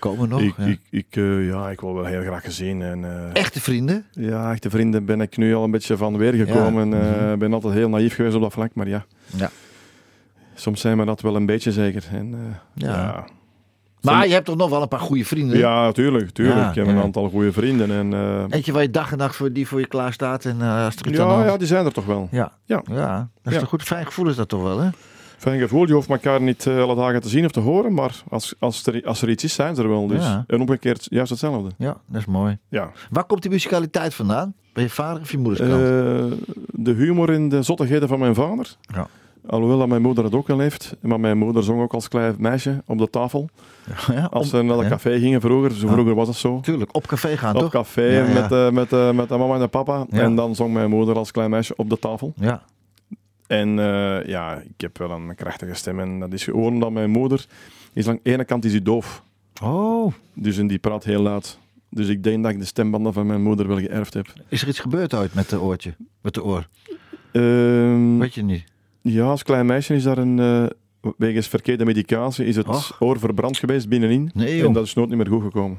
Komen 0.00 0.28
nog? 0.28 0.40
ik, 0.40 0.54
ja. 0.56 0.64
ik, 0.64 0.80
ik, 0.90 1.06
eh, 1.16 1.46
ja, 1.46 1.70
ik 1.70 1.80
wil 1.80 1.94
wel 1.94 2.04
heel 2.04 2.22
graag 2.22 2.44
gezien. 2.44 2.82
En, 2.82 3.04
eh, 3.04 3.40
Echte 3.40 3.60
vrienden? 3.60 4.04
Ja, 4.12 4.50
echte 4.52 4.70
vrienden 4.70 5.04
ben 5.04 5.20
ik 5.20 5.36
nu 5.36 5.54
al 5.54 5.64
een 5.64 5.70
beetje 5.70 5.96
van 5.96 6.16
weergekomen. 6.16 6.88
Ja. 6.90 6.96
Ik 6.96 7.16
Mhm. 7.28 7.38
ben 7.38 7.52
altijd 7.52 7.74
heel 7.74 7.88
naïef 7.88 8.14
geweest 8.14 8.34
op 8.34 8.42
dat 8.42 8.52
vlak, 8.52 8.74
maar 8.74 8.88
ja. 8.88 9.04
Ja. 9.36 9.50
Soms 10.54 10.80
zijn 10.80 10.98
we 10.98 11.04
dat 11.04 11.20
wel 11.20 11.36
een 11.36 11.46
beetje 11.46 11.72
zeker. 11.72 12.04
En, 12.12 12.34
eh, 12.34 12.84
Ja. 12.88 13.24
Maar 14.00 14.26
je 14.26 14.32
hebt 14.32 14.44
toch 14.46 14.56
nog 14.56 14.70
wel 14.70 14.82
een 14.82 14.88
paar 14.88 15.00
goede 15.00 15.24
vrienden? 15.24 15.58
Ja, 15.58 15.92
tuurlijk. 15.92 16.30
tuurlijk. 16.30 16.68
Ik 16.68 16.74
heb 16.74 16.86
een 16.86 16.98
aantal 17.02 17.28
goede 17.28 17.52
vrienden. 17.52 17.90
En, 17.90 18.12
eh, 18.12 18.44
Eentje 18.56 18.72
waar 18.72 18.82
je 18.82 18.90
dag 18.90 19.12
en 19.12 19.18
nacht 19.18 19.36
voor, 19.36 19.52
die 19.52 19.66
voor 19.68 19.80
je 19.80 19.86
klaar 19.86 20.12
staat 20.12 20.44
en 20.44 20.60
eh, 20.60 20.84
als 20.84 20.94
ja, 21.02 21.44
ja, 21.44 21.56
die 21.56 21.66
zijn 21.66 21.84
er 21.86 21.92
toch 21.92 22.04
wel. 22.04 22.28
Ja. 22.30 22.52
Ja. 22.64 22.82
ja, 22.90 23.28
dat 23.42 23.52
is 23.52 23.60
een 23.60 23.66
goed 23.66 23.82
fijn 23.82 24.06
gevoel 24.06 24.28
is 24.28 24.36
dat 24.36 24.48
toch 24.48 24.62
wel, 24.62 24.78
hè? 24.80 24.88
Fijn 25.40 25.60
gevoel. 25.60 25.86
Je 25.86 25.92
hoeft 25.92 26.08
elkaar 26.08 26.40
niet 26.42 26.66
eh, 26.66 26.82
alle 26.82 26.94
dagen 26.94 27.20
te 27.20 27.28
zien 27.28 27.44
of 27.44 27.50
te 27.50 27.60
horen, 27.60 27.94
maar 27.94 28.22
als, 28.28 28.54
als, 28.58 28.86
er, 28.86 29.04
als 29.06 29.22
er 29.22 29.28
iets 29.30 29.44
is, 29.44 29.54
zijn 29.54 29.74
ze 29.74 29.82
er 29.82 29.88
wel. 29.88 30.06
Dus. 30.06 30.24
Ja. 30.24 30.44
En 30.46 30.60
omgekeerd 30.60 31.06
juist 31.10 31.30
hetzelfde. 31.30 31.70
Ja, 31.78 31.96
dat 32.06 32.20
is 32.20 32.26
mooi. 32.26 32.58
Ja. 32.68 32.90
Waar 33.10 33.24
komt 33.24 33.42
die 33.42 33.50
musicaliteit 33.50 34.14
vandaan? 34.14 34.54
Bij 34.72 34.82
je 34.82 34.90
vader 34.90 35.22
of 35.22 35.30
je 35.30 35.38
moeders 35.38 35.60
kant? 35.68 35.72
Eh, 35.72 36.54
de 36.72 36.92
humor 36.92 37.30
in 37.32 37.48
de 37.48 37.62
zottigheden 37.62 38.08
van 38.08 38.18
mijn 38.18 38.34
vader. 38.34 38.76
Ja. 38.94 39.06
Alhoewel 39.46 39.78
dat 39.78 39.88
mijn 39.88 40.02
moeder 40.02 40.24
het 40.24 40.34
ook 40.34 40.46
wel 40.46 40.58
heeft. 40.58 40.96
Maar 41.00 41.20
mijn 41.20 41.38
moeder 41.38 41.62
zong 41.64 41.80
ook 41.82 41.92
als 41.94 42.08
klein 42.08 42.34
meisje 42.38 42.82
op 42.86 42.98
de 42.98 43.10
tafel. 43.10 43.48
ja, 44.14 44.24
Als 44.24 44.44
op- 44.44 44.50
ze 44.50 44.62
naar 44.62 44.78
de 44.78 44.88
café 44.88 45.18
gingen 45.18 45.40
vroeger. 45.40 45.72
Zo 45.72 45.86
Ah. 45.86 45.92
vroeger 45.92 46.14
was 46.14 46.26
dat 46.26 46.36
zo. 46.36 46.60
Tuurlijk, 46.60 46.94
op 46.96 47.06
café 47.06 47.36
gaan, 47.36 47.54
Op 47.54 47.60
toch? 47.60 47.70
café 47.70 48.02
Ja, 48.02 48.24
ja. 48.26 48.32
Met, 48.32 48.52
eh, 48.52 48.70
met, 48.70 49.14
met 49.14 49.28
de 49.28 49.36
mama 49.36 49.54
en 49.54 49.60
de 49.60 49.68
papa. 49.68 50.06
En 50.10 50.34
dan 50.34 50.54
zong 50.54 50.72
mijn 50.72 50.90
moeder 50.90 51.16
als 51.16 51.30
klein 51.30 51.50
meisje 51.50 51.74
op 51.76 51.90
de 51.90 51.98
tafel. 51.98 52.32
Ja. 52.36 52.62
En 53.50 53.78
eh, 53.78 54.26
ja, 54.26 54.56
ik 54.56 54.80
heb 54.80 54.98
wel 54.98 55.10
een 55.10 55.34
krachtige 55.34 55.74
stem. 55.74 56.00
En 56.00 56.18
dat 56.20 56.32
is 56.32 56.44
gewoon 56.44 56.72
omdat 56.72 56.90
mijn 56.90 57.10
moeder 57.10 57.46
is 57.92 58.08
aan 58.08 58.18
de 58.22 58.30
ene 58.30 58.44
kant 58.44 58.64
is 58.64 58.82
doof. 58.82 59.22
Oh, 59.62 60.12
Dus 60.32 60.58
en 60.58 60.66
die 60.66 60.78
praat 60.78 61.04
heel 61.04 61.22
luid. 61.22 61.58
Dus 61.88 62.08
ik 62.08 62.22
denk 62.22 62.42
dat 62.42 62.52
ik 62.52 62.58
de 62.58 62.64
stembanden 62.64 63.12
van 63.12 63.26
mijn 63.26 63.42
moeder 63.42 63.68
wel 63.68 63.78
geërfd 63.78 64.14
heb. 64.14 64.32
is 64.48 64.62
er 64.62 64.68
iets 64.68 64.78
gebeurd 64.80 65.14
ooit 65.14 65.34
met 65.34 65.48
de 65.48 65.60
oortje? 65.60 65.94
Met 66.20 66.34
de 66.34 66.44
oor? 66.44 66.68
Ehm, 67.32 68.18
Weet 68.18 68.34
je 68.34 68.42
niet? 68.42 68.64
ja, 69.00 69.24
als 69.24 69.42
klein 69.42 69.66
meisje 69.66 69.94
is 69.94 70.02
daar 70.02 70.18
een... 70.18 70.38
eh, 70.38 71.10
wegens 71.16 71.48
verkeerde 71.48 71.84
medicatie 71.84 72.44
is 72.46 72.56
het 72.56 72.68
Och. 72.68 72.96
oor 73.00 73.18
verbrand 73.18 73.56
geweest 73.58 73.88
binnenin. 73.88 74.30
Nee, 74.34 74.64
en 74.66 74.72
dat 74.72 74.84
is 74.84 74.94
nooit 74.94 75.08
niet 75.08 75.16
meer 75.18 75.26
goed 75.26 75.42
gekomen. 75.42 75.78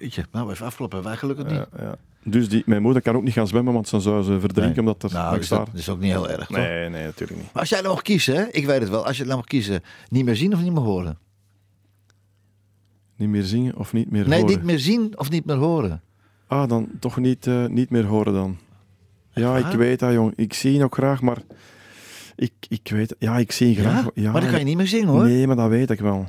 Jeetje, 0.00 0.24
nou 0.32 0.50
even 0.50 0.66
afkloppen. 0.66 1.02
Wij 1.02 1.16
gelukkig 1.16 1.46
niet. 1.46 1.66
Ja. 1.78 1.96
Dus 2.24 2.48
die, 2.48 2.62
mijn 2.66 2.82
moeder 2.82 3.02
kan 3.02 3.16
ook 3.16 3.22
niet 3.22 3.32
gaan 3.32 3.46
zwemmen, 3.46 3.72
want 3.72 3.90
dan 3.90 4.00
zou 4.00 4.22
ze 4.22 4.40
verdrinken 4.40 4.84
Nee. 4.84 4.92
omdat 4.92 5.02
er 5.02 5.18
nou, 5.18 5.40
daar... 5.48 5.48
dat 5.48 5.68
is 5.74 5.88
ook 5.88 6.00
niet 6.00 6.10
heel 6.10 6.30
erg, 6.30 6.46
toch? 6.46 6.56
Nee, 6.56 6.88
nee, 6.88 7.04
natuurlijk 7.04 7.40
niet. 7.40 7.52
Maar 7.52 7.60
als 7.62 7.68
jij 7.68 7.80
nou 7.80 7.92
mag 7.94 8.02
kiezen, 8.02 8.34
hè? 8.34 8.42
ik 8.50 8.66
weet 8.66 8.80
het 8.80 8.88
wel. 8.88 9.06
Als 9.06 9.16
je 9.16 9.24
nou 9.24 9.36
mag 9.36 9.44
kiezen, 9.44 9.82
niet 10.08 10.24
meer 10.24 10.36
zien 10.36 10.52
of 10.54 10.62
niet 10.62 10.72
meer 10.72 10.82
horen? 10.82 11.18
Niet 13.16 13.28
meer 13.28 13.42
zingen 13.42 13.76
of 13.76 13.92
niet 13.92 14.10
meer 14.10 14.28
Nee, 14.28 14.40
horen? 14.40 14.54
niet 14.56 14.64
meer 14.64 14.78
zien 14.78 15.18
of 15.18 15.30
niet 15.30 15.44
meer 15.44 15.56
horen. 15.56 16.02
Ah, 16.46 16.68
dan 16.68 16.88
toch 16.98 17.16
niet, 17.16 17.46
eh, 17.46 17.66
niet 17.66 17.90
meer 17.90 18.04
horen 18.04 18.32
dan. 18.32 18.58
Ja, 19.32 19.56
ik 19.56 19.76
weet 19.76 19.98
dat, 19.98 20.12
jong. 20.12 20.32
Ik 20.36 20.52
zie 20.54 20.84
ook 20.84 20.94
graag, 20.94 21.20
maar... 21.20 21.38
Ik, 22.36 22.52
ik 22.68 22.88
weet... 22.90 23.14
Ja, 23.18 23.38
ik 23.38 23.52
zie 23.52 23.74
graag... 23.76 24.04
Ja? 24.04 24.10
Ja, 24.14 24.32
maar 24.32 24.40
dan 24.40 24.50
kan 24.50 24.58
je 24.58 24.64
niet 24.64 24.76
meer 24.76 24.86
zingen, 24.86 25.08
hoor. 25.08 25.24
Nee, 25.24 25.46
maar 25.46 25.56
dat 25.56 25.68
weet 25.68 25.90
ik 25.90 26.00
wel. 26.00 26.26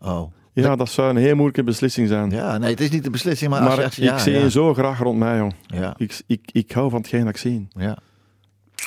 Oh. 0.00 0.32
Ja, 0.54 0.76
dat 0.76 0.88
zou 0.88 1.10
een 1.10 1.16
heel 1.16 1.34
moeilijke 1.34 1.62
beslissing 1.64 2.08
zijn. 2.08 2.30
Ja, 2.30 2.58
nee, 2.58 2.70
het 2.70 2.80
is 2.80 2.90
niet 2.90 3.04
de 3.04 3.10
beslissing, 3.10 3.50
maar, 3.50 3.62
maar 3.62 3.84
als 3.84 3.96
je 3.96 4.02
ik 4.02 4.08
ja, 4.08 4.18
zie 4.18 4.32
ja. 4.32 4.38
je 4.40 4.50
zo 4.50 4.74
graag 4.74 4.98
rond 4.98 5.18
mij, 5.18 5.36
jong. 5.36 5.54
Ja, 5.66 5.94
Ik, 5.96 6.20
ik, 6.26 6.40
ik 6.52 6.72
hou 6.72 6.90
van 6.90 6.98
hetgeen 7.00 7.20
dat 7.20 7.28
ik 7.28 7.36
zie. 7.36 7.68
ja. 7.76 7.98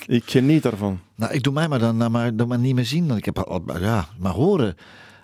Ik 0.08 0.24
geniet 0.26 0.64
daarvan. 0.64 1.00
Nou, 1.16 1.34
ik 1.34 1.44
doe 1.44 1.54
mij 1.54 1.68
maar 1.68 1.80
dan 1.80 1.98
nou, 1.98 2.12
maar, 2.12 2.36
dan 2.36 2.48
maar 2.48 2.60
niet 2.60 2.76
meer 2.76 2.86
zien. 2.86 3.12
Ik 3.12 3.26
heb 3.26 3.40
al, 3.40 3.64
ja, 3.80 4.08
maar 4.20 4.32
horen. 4.32 4.76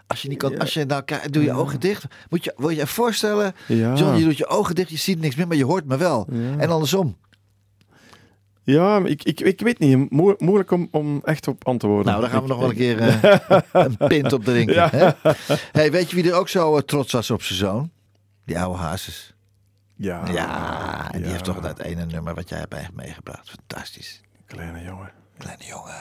Als 0.07 0.21
je 0.21 0.27
niet 0.29 0.37
kan, 0.37 0.57
als 0.59 0.73
je 0.73 0.85
nou 0.85 1.01
kijkt, 1.03 1.33
doe 1.33 1.43
je 1.43 1.53
ogen 1.53 1.79
dicht. 1.79 2.05
Moet 2.29 2.43
je, 2.43 2.53
wil 2.57 2.69
je 2.69 2.75
je 2.75 2.87
voorstellen, 2.87 3.53
Ja. 3.67 3.95
John, 3.95 4.17
je 4.17 4.23
doet 4.23 4.37
je 4.37 4.47
ogen 4.47 4.75
dicht, 4.75 4.89
je 4.89 4.97
ziet 4.97 5.19
niks 5.19 5.35
meer, 5.35 5.47
maar 5.47 5.57
je 5.57 5.65
hoort 5.65 5.85
me 5.85 5.97
wel. 5.97 6.27
Ja. 6.31 6.57
En 6.57 6.69
andersom. 6.69 7.15
Ja, 8.63 9.05
ik, 9.05 9.23
ik, 9.23 9.39
ik 9.39 9.61
weet 9.61 9.79
niet. 9.79 10.11
Moe- 10.11 10.35
moeilijk 10.37 10.71
om, 10.71 10.87
om 10.91 11.21
echt 11.23 11.47
op 11.47 11.63
worden. 11.63 12.05
Nou, 12.05 12.21
daar 12.21 12.29
gaan 12.29 12.39
we 12.39 12.45
Ik- 12.45 12.51
nog 12.51 12.59
wel 12.59 12.69
een 12.69 12.75
keer 12.75 12.99
eh, 13.07 13.63
een 13.71 13.97
pint 14.07 14.33
op 14.33 14.43
drinken. 14.43 14.73
Ja. 14.75 14.89
Hè? 14.91 15.09
Hey, 15.71 15.91
weet 15.91 16.09
je 16.09 16.15
wie 16.15 16.29
er 16.31 16.37
ook 16.37 16.49
zo 16.49 16.75
eh, 16.77 16.81
trots 16.83 17.11
was 17.11 17.31
op 17.31 17.41
zijn 17.43 17.59
zoon? 17.59 17.91
Die 18.45 18.59
oude 18.59 18.77
Hazes. 18.79 19.33
Ja, 19.95 20.21
Ja, 20.31 21.05
en 21.11 21.17
die 21.17 21.25
ja. 21.25 21.31
heeft 21.31 21.43
toch 21.43 21.59
dat 21.59 21.79
ene 21.79 22.05
nummer 22.05 22.33
wat 22.35 22.49
jij 22.49 22.57
hebt 22.69 22.95
meegebracht. 22.95 23.49
Fantastisch. 23.49 24.21
Kleine 24.45 24.83
jongen. 24.83 25.11
Kleine 25.37 25.63
jongen. 25.65 25.93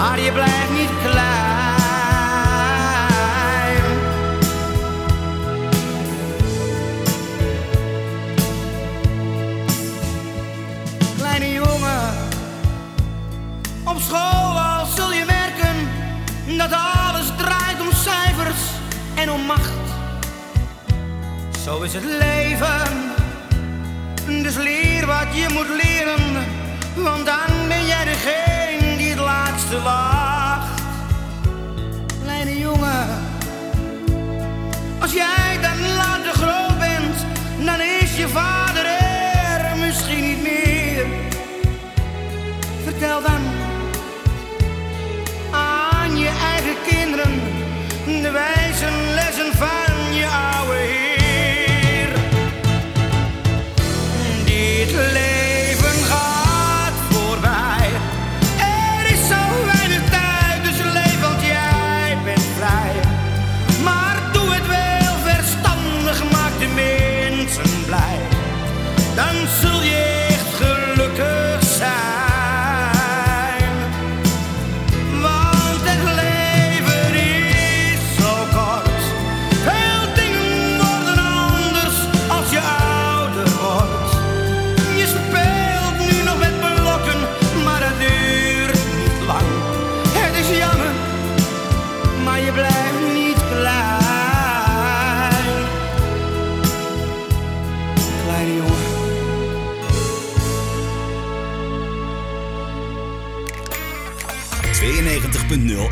Maar 0.00 0.20
je 0.20 0.32
blijft 0.32 0.70
niet 0.70 0.90
klein. 1.02 1.28
kleine 11.16 11.52
jongen. 11.52 12.14
Op 13.84 14.00
school 14.00 14.58
al 14.58 14.86
zul 14.86 15.12
je 15.12 15.24
merken 15.24 15.88
dat 16.58 16.72
alles 16.72 17.26
draait 17.36 17.80
om 17.80 17.92
cijfers 17.92 18.60
en 19.14 19.30
om 19.30 19.40
macht. 19.40 19.72
Zo 21.64 21.80
is 21.80 21.94
het 21.94 22.04
leven. 22.04 23.08
Dus 24.42 24.56
leer 24.56 25.06
wat 25.06 25.26
je 25.32 25.46
moet 25.52 25.68
leren, 25.82 26.46
want 26.94 27.26
dan 27.26 27.68
ben 27.68 27.86
jij 27.86 28.04
degene 28.04 28.49
laatste 29.70 29.82
lacht. 29.82 30.82
Kleine 32.22 32.58
jongen, 32.58 33.08
als 35.00 35.12
jij 35.12 35.58
dan 35.60 35.94
later 35.96 36.32
groot 36.32 36.78
bent, 36.78 37.16
dan 37.64 37.80
is 37.80 38.16
je 38.16 38.28
vader 38.28 38.84
er 38.84 39.76
misschien 39.76 40.28
niet 40.28 40.42
meer. 40.42 41.06
Vertel 42.84 43.22
dan 43.22 43.49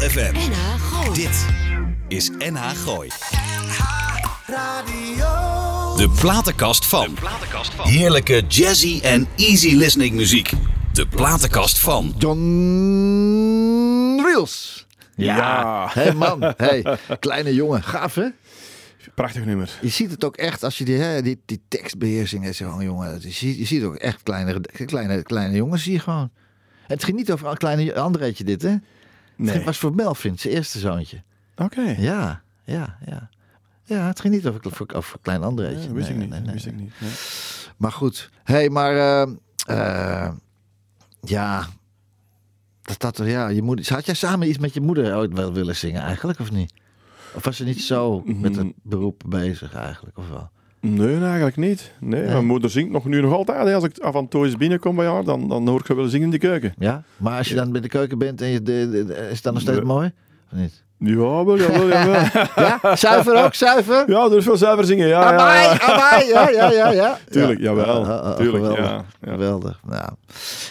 FM. 0.08 0.32
NH 0.32 0.74
Gooi. 0.78 1.14
Dit 1.14 1.46
is 2.08 2.30
NH 2.30 2.68
Gooi. 2.68 3.10
Radio. 4.46 5.96
De 5.96 6.10
platenkast 6.20 6.86
van. 6.86 7.16
Heerlijke 7.82 8.42
jazzy 8.48 9.00
en 9.02 9.26
easy 9.36 9.74
listening 9.74 10.14
muziek. 10.14 10.50
De 10.92 11.06
platenkast 11.06 11.78
van. 11.78 12.14
John 12.18 12.40
Reels. 14.24 14.86
Ja. 15.14 15.90
Hé 15.92 16.12
man, 16.12 16.54
hey, 16.56 16.98
kleine 17.20 17.54
jongen. 17.54 17.82
Gaaf 17.82 18.14
hè? 18.14 18.28
Prachtig 19.14 19.44
nummer. 19.44 19.78
Je 19.80 19.88
ziet 19.88 20.10
het 20.10 20.24
ook 20.24 20.36
echt 20.36 20.62
als 20.62 20.78
je 20.78 20.84
die, 20.84 20.96
hè, 20.96 21.22
die, 21.22 21.40
die 21.44 21.60
tekstbeheersing 21.68 22.46
is 22.46 22.56
gewoon, 22.56 22.84
jongen. 22.84 23.20
Je 23.20 23.30
ziet, 23.30 23.58
je 23.58 23.64
ziet 23.64 23.82
ook 23.82 23.96
echt 23.96 24.22
kleine, 24.22 24.60
kleine, 24.86 25.22
kleine 25.22 25.56
jongens 25.56 25.82
zie 25.82 25.92
je 25.92 25.98
gewoon. 25.98 26.30
Het 26.86 27.04
ging 27.04 27.16
niet 27.16 27.32
over 27.32 27.46
een 27.46 27.56
kleine 27.56 27.94
Andreetje 27.94 28.44
dit, 28.44 28.62
hè? 28.62 28.76
Nee. 29.38 29.54
Het 29.54 29.64
was 29.64 29.78
voor 29.78 29.94
Melvin, 29.94 30.38
zijn 30.38 30.54
eerste 30.54 30.78
zoontje. 30.78 31.22
Oké. 31.56 31.94
Ja, 31.98 32.42
ja, 32.64 32.98
ja. 33.06 33.28
Ja, 33.84 34.06
het 34.06 34.20
ging 34.20 34.34
niet 34.34 34.46
over, 34.46 34.60
over, 34.66 34.94
over 34.94 35.18
klein 35.22 35.42
Andreetje. 35.42 35.88
Ja, 35.88 35.92
wist 35.94 36.08
Nee, 36.08 36.18
ik 36.18 36.30
niet. 36.30 36.44
nee, 36.44 36.52
wist 36.52 36.66
ik 36.66 36.76
niet. 36.76 36.92
nee. 37.00 37.10
Maar 37.76 37.92
goed. 37.92 38.30
Hé, 38.44 38.54
hey, 38.54 38.68
maar... 38.70 38.92
eh, 38.96 39.32
eh, 40.26 40.32
ja... 41.20 41.66
Dat, 42.82 43.00
dat, 43.00 43.26
ja, 43.26 43.48
je 43.48 43.62
moeder, 43.62 43.92
had 43.94 44.06
jij 44.06 44.14
samen 44.14 44.48
iets 44.48 44.58
met 44.58 44.74
je 44.74 44.80
moeder 44.80 45.16
ooit 45.16 45.32
wel 45.32 45.52
willen 45.52 45.76
zingen 45.76 46.02
eigenlijk, 46.02 46.38
of 46.38 46.50
niet? 46.50 46.72
Of 47.34 47.44
was 47.44 47.56
ze 47.56 47.64
niet 47.64 47.82
zo 47.82 48.22
met 48.26 48.56
het 48.56 48.72
beroep 48.82 49.22
bezig 49.26 49.74
eigenlijk, 49.74 50.18
of 50.18 50.28
wel? 50.28 50.50
Nee, 50.80 51.20
eigenlijk 51.20 51.56
niet. 51.56 51.92
Nee, 52.00 52.20
Nee. 52.20 52.30
Mijn 52.32 52.46
moeder 52.46 52.70
zingt 52.70 52.90
nog 52.90 53.04
nu 53.04 53.20
nog 53.20 53.32
altijd. 53.32 53.74
Als 53.74 53.84
ik 53.84 53.98
af 53.98 54.14
en 54.14 54.28
toe 54.28 54.44
eens 54.46 54.56
binnenkom 54.56 54.96
bij 54.96 55.06
haar, 55.06 55.24
dan, 55.24 55.48
dan 55.48 55.68
hoor 55.68 55.80
ik 55.80 55.86
haar 55.86 55.96
wel 55.96 56.06
zingen 56.08 56.24
in 56.24 56.30
de 56.30 56.38
keuken. 56.38 56.74
Ja? 56.78 57.02
Maar 57.16 57.38
als 57.38 57.48
je 57.48 57.54
dan 57.54 57.72
bij 57.72 57.80
de 57.80 57.88
keuken 57.88 58.18
bent 58.18 58.40
en 58.42 58.48
je, 58.48 58.62
de, 58.62 58.88
de- 58.90 59.04
de- 59.06 59.28
is 59.30 59.42
dan 59.42 59.52
nog 59.52 59.62
steeds 59.62 59.76
Nee. 59.76 59.86
mooi? 59.86 60.12
Of 60.52 60.58
niet? 60.58 60.82
Jawel, 61.00 61.58
jawel, 61.58 61.88
jawel. 61.96 62.20
Ja? 62.56 62.96
Zuiver 62.96 63.44
ook, 63.44 63.54
zuiver? 63.54 64.04
ja, 64.10 64.24
er 64.24 64.36
is 64.36 64.44
wel 64.46 64.56
zuiver 64.56 64.84
zingen. 64.84 65.08
Ja, 65.08 65.20
ja, 65.20 65.32
Amai, 65.38 65.62
ja. 65.62 65.80
amai, 65.80 66.26
ja, 66.28 66.48
ja, 66.50 66.70
ja, 66.72 66.90
ja. 66.90 67.18
Tuurlijk, 67.30 67.58
Ja. 67.58 67.64
jawel. 67.64 68.04
Ah, 68.04 68.08
ah, 68.08 68.20
ah, 68.24 68.36
Tuurlijk, 68.36 68.64
geweldig. 68.64 68.84
ja, 68.84 69.04
ja. 69.20 69.32
Geweldig. 69.32 69.80
Nou. 69.86 70.10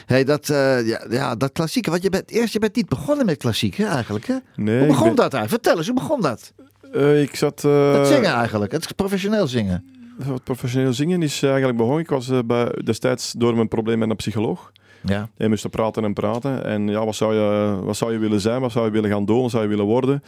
Hey, 0.06 0.24
dat, 0.24 0.50
eh, 0.50 0.88
ja, 0.88 1.06
ja, 1.10 1.36
dat 1.36 1.52
klassieke. 1.52 1.90
Want 1.90 2.04
je 2.04 2.10
bent 2.10 2.32
eerst 2.32 2.54
je 2.54 2.60
bent 2.60 2.76
niet 2.76 2.90
begonnen 2.90 3.26
met 3.26 3.38
klassiek, 3.38 3.76
hè, 3.76 3.86
eigenlijk. 3.86 4.26
Hè? 4.26 4.36
Nee, 4.56 4.78
hoe 4.78 4.88
begon 4.88 5.08
ben- 5.08 5.16
dat 5.16 5.34
eigenlijk? 5.34 5.50
Vertel 5.64 5.78
eens, 5.78 5.88
hoe 5.88 5.96
begon 6.00 6.22
dat? 6.22 6.54
Eh, 6.94 7.22
ik 7.22 7.36
zat... 7.36 7.64
eh, 7.64 7.94
Het 7.94 8.08
zingen 8.08 8.34
eigenlijk, 8.34 8.72
het 8.72 8.96
professioneel 8.96 9.48
zingen. 9.48 9.86
Professioneel 10.44 10.94
zingen 10.94 11.22
is 11.22 11.44
eigenlijk 11.44 11.78
begonnen. 11.78 12.02
Ik 12.02 12.10
was 12.10 12.30
eh, 12.30 12.40
bij, 12.46 12.72
destijds 12.84 13.32
door 13.32 13.56
mijn 13.56 13.68
probleem 13.68 14.00
met 14.00 14.10
een 14.10 14.16
psycholoog. 14.16 14.72
Ja. 15.02 15.30
Je 15.38 15.50
moest 15.50 15.70
praten 15.70 16.04
en 16.04 16.14
praten. 16.14 16.66
En 16.66 16.88
ja, 16.88 17.06
wat 17.06 17.16
zou, 17.16 17.36
je, 17.36 17.80
wat 17.84 17.98
zou 17.98 18.12
je 18.12 18.18
willen 18.18 18.40
zijn? 18.40 18.62
Wat 18.62 18.72
zou 18.72 18.86
je 18.86 18.92
willen 18.92 19.10
gaan 19.10 19.26
doen? 19.26 19.42
Wat 19.42 19.52
zou 19.52 19.64
je 19.64 19.70
willen 19.70 19.86
worden? 19.86 20.24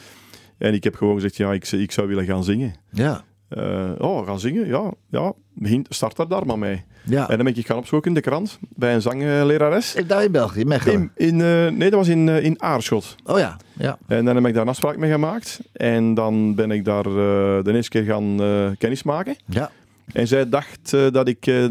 En 0.57 0.73
ik 0.73 0.83
heb 0.83 0.95
gewoon 0.95 1.13
gezegd, 1.13 1.35
ja, 1.35 1.53
ik, 1.53 1.71
ik 1.71 1.91
zou 1.91 2.07
willen 2.07 2.25
gaan 2.25 2.43
zingen. 2.43 2.75
Ja. 2.91 3.23
Eh, 3.49 3.89
oh, 3.97 4.25
gaan 4.25 4.39
zingen? 4.39 4.67
Ja, 4.67 4.93
ja. 5.09 5.33
Begin, 5.53 5.85
start 5.89 6.17
er 6.17 6.27
daar 6.27 6.45
maar 6.45 6.59
mee. 6.59 6.83
Ja. 7.03 7.29
En 7.29 7.35
dan 7.35 7.45
ben 7.45 7.55
ik 7.55 7.65
gaan 7.65 7.77
opzoeken 7.77 8.09
in 8.09 8.15
de 8.15 8.21
krant 8.21 8.59
bij 8.75 8.93
een 8.93 9.01
zanglerares. 9.01 9.95
Ik 9.95 10.09
daar 10.09 10.23
in 10.23 10.31
België, 10.31 10.65
Mechelen. 10.65 11.11
In, 11.15 11.27
in, 11.27 11.41
eh, 11.41 11.71
nee, 11.71 11.89
dat 11.89 11.99
was 11.99 12.07
in, 12.07 12.29
in 12.29 12.61
Aarschot. 12.61 13.15
Oh 13.25 13.39
ja, 13.39 13.57
ja. 13.73 13.97
En 14.07 14.25
dan 14.25 14.35
heb 14.35 14.45
ik 14.45 14.53
daar 14.53 14.61
een 14.61 14.69
afspraak 14.69 14.97
mee 14.97 15.11
gemaakt. 15.11 15.59
En 15.73 16.13
dan 16.13 16.55
ben 16.55 16.71
ik 16.71 16.85
daar 16.85 17.03
de 17.03 17.71
eerste 17.73 17.89
keer 17.89 18.03
gaan 18.03 18.37
kennismaken. 18.77 19.35
Ja. 19.45 19.71
En 20.13 20.27
zij 20.27 20.49
dacht 20.49 20.93
eh, 20.93 21.07
dat 21.11 21.27
ik 21.27 21.47
eh, 21.47 21.65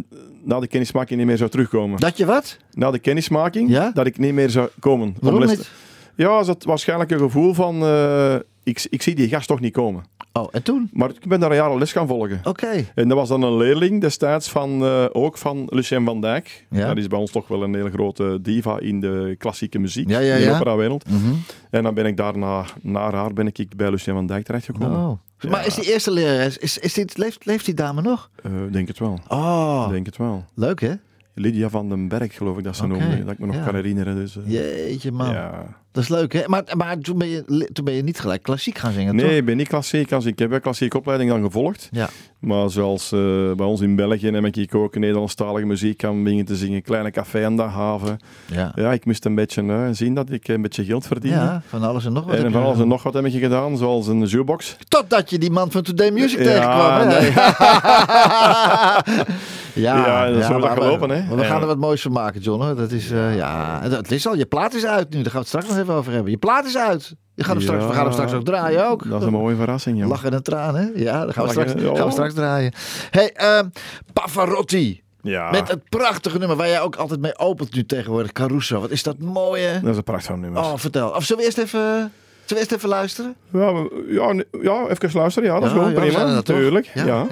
na 0.45 0.61
de 0.61 0.67
kennismaking 0.67 1.19
niet 1.19 1.29
meer 1.29 1.37
zou 1.37 1.51
terugkomen. 1.51 2.01
Dat 2.01 2.17
je 2.17 2.27
wat? 2.27 2.57
Na 2.73 2.91
de 2.91 2.99
kennismaking, 2.99 3.71
Ja? 3.71 3.91
dat 3.95 4.07
ik 4.07 4.19
niet 4.19 4.33
meer 4.35 4.51
zou 4.51 4.69
komen. 4.81 5.09
om 5.09 5.15
Waarom 5.21 5.47
niet? 5.47 5.71
Ja, 6.15 6.43
ze 6.43 6.51
had 6.51 6.65
waarschijnlijk 6.65 7.11
een 7.11 7.19
gevoel 7.19 7.55
van... 7.55 7.83
eh, 7.83 8.35
ik, 8.63 8.87
ik 8.91 9.03
zie 9.03 9.15
die 9.15 9.29
gast 9.29 9.49
toch 9.49 9.61
niet 9.61 9.73
komen. 9.73 10.05
Oh, 10.41 10.49
en 10.53 10.63
toen? 10.63 10.91
Maar 10.93 11.11
ik 11.11 11.27
ben 11.29 11.41
daar 11.41 11.51
een 11.51 11.57
jaar 11.57 11.69
al 11.69 11.79
les 11.79 11.93
gaan 11.93 12.07
volgen. 12.07 12.41
Oké. 12.45 12.85
En 12.95 13.09
dat 13.09 13.19
was 13.19 13.29
dan 13.29 13.43
een 13.43 13.57
leerling 13.57 14.01
destijds 14.01 14.49
van, 14.49 14.85
eh, 14.85 15.05
ook 15.13 15.39
van 15.39 15.67
Lucien 15.71 16.05
van 16.05 16.21
Dijk. 16.21 16.67
Ja. 16.71 16.87
Dat 16.87 16.97
is 16.97 17.07
bij 17.07 17.19
ons 17.19 17.31
toch 17.31 17.49
wel 17.49 17.63
een 17.63 17.75
hele 17.75 17.91
grote 17.91 18.39
diva 18.43 18.79
in 18.79 19.01
de 19.01 19.35
klassieke 19.39 19.79
muziek. 19.79 20.09
Ja, 20.09 20.19
ja, 20.19 20.35
in 20.35 20.41
de 20.41 20.47
ja. 20.47 20.55
operawereld. 20.55 21.09
Mhm. 21.09 21.35
En 21.71 21.83
dan 21.83 21.95
ben 21.95 22.07
ik 22.07 22.17
daarna, 22.17 22.65
na 22.83 23.11
haar, 23.11 23.33
ben 23.33 23.47
ik 23.47 23.77
bij 23.77 23.91
Lucien 23.91 24.15
van 24.15 24.27
Dijk 24.27 24.45
terechtgekomen. 24.45 24.99
Oh. 24.99 25.19
Maar 25.51 25.67
is 25.67 25.75
die 25.75 25.93
eerste 25.93 26.11
lerares, 26.11 26.59
is, 26.59 26.79
is 26.79 26.95
dit, 26.95 27.17
leeft, 27.17 27.45
leeft 27.45 27.65
die 27.65 27.75
dame 27.75 28.03
nog? 28.03 28.31
Eh, 28.43 28.53
denk 28.71 28.89
het 28.89 28.99
wel. 28.99 29.19
Oh, 29.29 29.89
Denk 29.91 30.07
het 30.07 30.17
wel. 30.17 30.45
leuk 30.55 30.81
hè? 30.81 30.93
Lydia 31.35 31.69
van 31.69 31.89
den 31.89 32.09
Berg, 32.09 32.35
geloof 32.35 32.59
ik 32.59 32.65
dat 32.65 32.77
ze 32.77 32.85
Oké, 32.85 32.93
noemde. 32.93 33.25
Dat 33.25 33.33
ik 33.33 33.39
me 33.39 33.47
nog 33.47 33.55
ja. 33.55 33.65
kan 33.65 33.75
herinneren. 33.75 34.15
Dus, 34.15 34.37
eh, 34.37 34.53
Jeetje 34.53 35.13
man, 35.13 35.31
ja. 35.31 35.77
Dat 35.99 36.07
is 36.11 36.17
leuk 36.17 36.33
hè? 36.33 36.43
Maar, 36.47 36.63
maar 36.77 36.99
toen, 36.99 37.19
ben 37.19 37.29
je, 37.29 37.69
toen 37.73 37.85
ben 37.85 37.95
je 37.95 38.03
niet 38.03 38.21
gelijk 38.21 38.43
klassiek 38.43 38.79
gaan 38.79 38.93
zingen, 38.93 39.15
Nee, 39.17 39.25
toch? 39.27 39.35
ik 39.35 39.45
ben 39.45 39.57
niet 39.57 39.69
klassiek. 39.69 40.13
Als 40.13 40.25
Ik 40.25 40.39
heb 40.39 40.51
een 40.53 40.61
klassieke 40.61 40.97
opleiding 40.97 41.31
dan 41.31 41.43
gevolgd. 41.43 41.89
Ja. 41.91 42.09
Maar 42.39 42.71
zoals 42.71 43.13
eh, 43.13 43.53
bij 43.57 43.67
ons 43.67 43.81
in 43.81 43.97
België 43.97 44.31
heb 44.31 44.57
ik 44.57 44.75
ook 44.75 44.95
Nederlandstalige 44.99 45.67
muziek 45.67 46.05
aan 46.05 46.23
beginnen 46.23 46.47
te 46.47 46.57
zingen. 46.57 46.83
Kleine 46.83 47.11
café 47.11 47.45
aan 47.45 47.57
de 47.57 47.63
haven. 47.63 48.19
Ja. 48.47 48.73
Ja, 48.75 48.93
ik 48.93 49.05
moest 49.05 49.25
een 49.25 49.35
beetje 49.35 49.63
eh, 49.63 49.89
zien 49.93 50.15
dat 50.15 50.31
ik 50.31 50.49
een 50.49 50.63
beetje 50.63 50.85
geld 50.85 51.07
verdiende. 51.07 51.37
ja, 51.39 51.63
van 51.69 51.83
alles 51.83 52.05
en 52.05 52.13
nog 52.13 52.25
wat. 52.25 52.35
En 52.35 52.45
je 52.45 52.51
van 52.51 52.63
alles 52.63 52.79
en 52.79 52.89
nog 52.89 53.03
wat 53.03 53.15
heb 53.15 53.25
ik 53.25 53.41
gedaan, 53.43 53.77
zoals 53.77 54.07
een 54.07 54.25
jukebox. 54.25 54.77
Totdat 54.89 55.31
je 55.31 55.39
die 55.39 55.51
man 55.51 55.71
van 55.71 55.83
Today 55.83 56.11
Music 56.11 56.39
Ja, 56.39 56.45
tegenkwam. 56.45 57.09
Hè? 57.09 57.21
nee. 57.21 57.33
ja, 59.81 60.07
Ja, 60.07 60.27
dat 60.27 60.37
is 60.37 60.47
zo 60.47 60.53
dat 60.53 60.61
maar 60.61 60.75
we- 60.75 60.81
gelopen, 60.83 61.11
hè? 61.11 61.37
We 61.37 61.45
gaan 61.45 61.61
er 61.61 61.67
wat 61.67 61.79
moois 61.79 62.03
van 62.03 62.13
maken, 62.13 62.41
John. 62.41 62.63
Hoor. 62.63 62.75
Dat 62.77 62.91
is, 62.91 63.11
eh, 63.11 63.37
ja, 63.37 63.81
het 63.83 64.11
is 64.13 64.27
al, 64.27 64.35
je 64.37 64.47
plaat 64.47 64.75
is 64.75 64.87
uit 64.87 65.11
nu. 65.11 65.23
Daar 65.23 65.25
gaan 65.25 65.33
we 65.33 65.39
het 65.39 65.47
straks 65.49 65.69
nog 65.69 65.79
even 65.79 65.95
over 65.95 66.13
hebben. 66.13 66.31
Je 66.31 66.37
plaat 66.39 66.65
is 66.65 66.77
uit. 66.77 67.15
Je 67.35 67.45
gaat 67.45 67.53
hem 67.53 67.63
straks, 67.63 67.85
we 67.87 67.93
gaan 67.93 68.03
hem 68.05 68.13
straks 68.13 68.33
ook 68.33 68.45
draaien 68.45 68.89
ook. 68.89 69.09
Dat 69.09 69.21
is 69.21 69.27
een 69.27 69.33
mooie 69.33 69.57
verrassing, 69.57 69.99
joh. 69.99 70.09
Lachen 70.09 70.33
en 70.33 70.43
tranen, 70.43 70.81
hè? 70.81 71.03
Ja, 71.03 71.25
dat 71.25 71.35
gaan 71.35 71.45
we, 71.45 71.51
straks, 71.51 71.73
gaan 71.73 72.07
we 72.07 72.11
straks 72.11 72.35
draaien. 72.35 72.73
hey, 73.11 73.33
ehm, 73.33 73.69
Pavarotti. 74.13 75.03
Ja, 75.23 75.51
Met 75.51 75.69
het 75.69 75.89
prachtige 75.89 76.39
nummer 76.39 76.57
waar 76.57 76.69
jij 76.69 76.81
ook 76.81 76.97
altijd 76.97 77.21
mee 77.21 77.39
opent 77.39 77.75
nu 77.75 77.87
tegenwoordig. 77.87 78.33
Caruso. 78.33 78.81
Wat 78.81 78.91
is 78.91 79.03
dat 79.03 79.19
mooi, 79.19 79.63
hè? 79.63 79.81
dat 79.81 79.91
is 79.91 79.97
een 79.97 80.03
prachtig 80.03 80.37
nummer. 80.37 80.63
Oh, 80.63 80.73
vertel. 80.77 81.09
Of 81.11 81.25
zullen 81.25 81.43
we 81.43 81.47
eerst 81.49 81.59
even, 81.59 81.81
zullen 81.81 82.11
we 82.49 82.55
eerst 82.57 82.73
even 82.73 82.89
luisteren? 82.89 83.35
Ja, 83.53 83.73
ja, 84.09 84.43
ja, 84.63 84.87
even 84.89 85.11
luisteren. 85.13 85.49
Ja, 85.49 85.55
dat 85.55 85.65
is 85.65 85.71
gewoon 85.71 85.91
ja, 85.93 86.01
prima. 86.01 86.25
Natuurlijk. 86.25 86.91
Ja, 86.95 87.27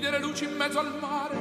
Vide 0.00 0.12
le 0.12 0.20
luci 0.20 0.44
in 0.44 0.56
mezzo 0.56 0.78
al 0.78 0.98
mare, 0.98 1.36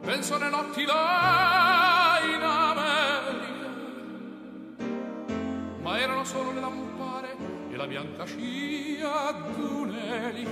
penso 0.00 0.34
alle 0.34 0.48
notti 0.48 0.84
là 0.84 2.18
in 2.24 2.42
America, 2.42 3.68
ma 5.80 5.96
erano 5.96 6.24
solo 6.24 6.50
le 6.50 6.58
lampare 6.58 7.36
e 7.70 7.76
la 7.76 7.86
bianca 7.86 8.24
scia 8.24 9.30
d'un'elica. 9.54 10.50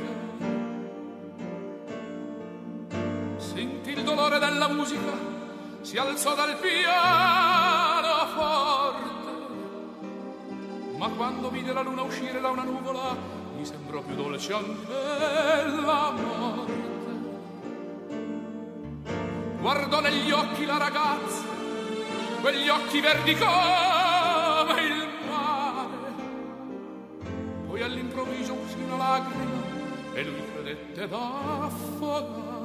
Sentì 3.38 3.90
il 3.90 4.04
dolore 4.04 4.38
della 4.38 4.68
musica, 4.68 5.10
si 5.80 5.96
alzò 5.96 6.36
dal 6.36 6.56
piano 6.58 8.26
forte, 8.36 9.10
ma 10.96 11.08
quando 11.08 11.50
vide 11.50 11.72
la 11.72 11.82
luna 11.82 12.02
uscire 12.02 12.40
da 12.40 12.50
una 12.50 12.62
nuvola, 12.62 13.16
mi 13.56 13.64
sembrò 13.64 14.00
più 14.00 14.14
dolce 14.14 14.52
anche 14.52 14.86
la 15.84 16.12
morte. 16.12 16.79
Guardò 19.60 20.00
negli 20.00 20.30
occhi 20.30 20.64
la 20.64 20.78
ragazza, 20.78 21.42
quegli 22.40 22.68
occhi 22.68 23.00
verdi 23.00 23.34
come 23.36 24.80
il 24.80 25.08
mare. 25.28 26.12
Poi 27.66 27.82
all'improvviso 27.82 28.54
uscì 28.54 28.80
una 28.82 28.96
lacrima 28.96 29.62
e 30.14 30.24
lui 30.24 30.42
credette 30.54 31.06
d'affogare. 31.06 32.59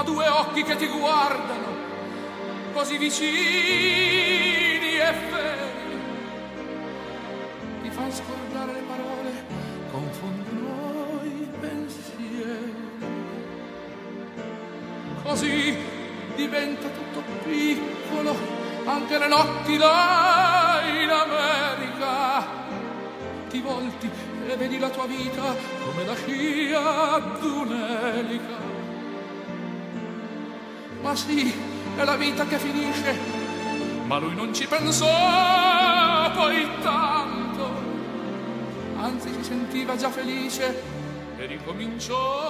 Ma 0.00 0.06
due 0.06 0.26
occhi 0.28 0.62
che 0.62 0.76
ti 0.76 0.86
guardano 0.86 1.76
così 2.72 2.96
vicini 2.96 3.28
e 4.96 5.12
feri 5.28 6.00
ti 7.82 7.90
fanno 7.90 8.10
scordare 8.10 8.72
le 8.72 8.80
parole, 8.88 9.44
confondono 9.92 11.20
i 11.24 11.46
pensieri. 11.60 12.74
Così 15.22 15.76
diventa 16.34 16.88
tutto 16.88 17.22
piccolo, 17.44 18.34
anche 18.86 19.18
le 19.18 19.28
notti 19.28 19.76
là 19.76 20.80
in 20.86 21.10
America. 21.10 22.46
Ti 23.50 23.60
volti 23.60 24.10
e 24.46 24.56
vedi 24.56 24.78
la 24.78 24.88
tua 24.88 25.04
vita 25.04 25.54
come 25.84 26.06
la 26.06 26.14
scia 26.14 27.18
d'un'elica. 27.38 28.69
Ma 31.10 31.16
sì, 31.16 31.52
è 31.96 32.04
la 32.04 32.14
vita 32.14 32.46
che 32.46 32.56
finisce, 32.56 33.18
ma 34.06 34.18
lui 34.18 34.32
non 34.32 34.54
ci 34.54 34.64
pensò 34.68 35.08
poi 36.32 36.68
tanto. 36.82 37.68
Anzi, 38.96 39.32
si 39.32 39.42
sentiva 39.42 39.96
già 39.96 40.08
felice 40.08 40.80
e 41.36 41.46
ricominciò 41.46 42.49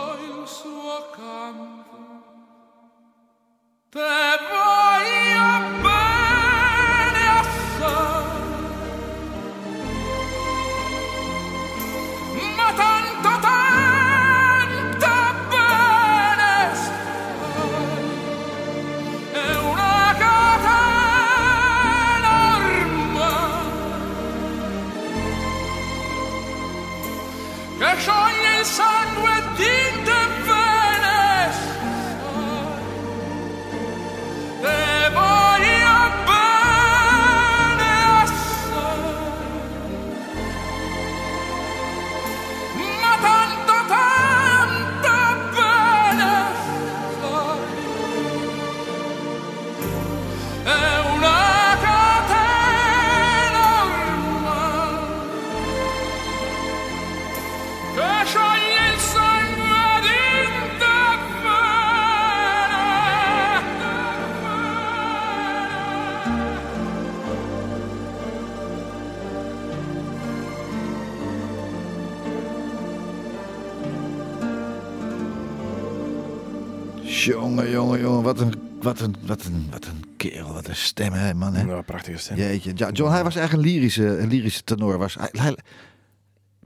Jongen. 78.23 78.35
Wat 78.37 78.41
een, 78.41 78.55
wat 78.83 79.01
een, 79.01 79.15
wat 79.27 79.45
een, 79.45 79.67
wat 79.71 79.85
een 79.85 80.05
kerel. 80.17 80.53
Wat 80.53 80.69
een 80.69 80.77
stem, 80.77 81.13
hè, 81.13 81.35
man. 81.35 81.55
Hè? 81.55 81.63
Ja, 81.65 81.81
prachtige 81.83 82.19
stem. 82.19 82.37
Jeetje. 82.37 82.73
Ja, 82.75 82.91
John, 82.91 83.13
hij 83.13 83.25
was 83.25 83.37
eigenlijk 83.37 83.67
een 83.67 83.73
lyrische, 83.73 84.19
een 84.19 84.29
lyrische 84.29 84.65
tenor. 84.65 84.99
Was, 84.99 85.15
hij, 85.15 85.29
hij, 85.33 85.57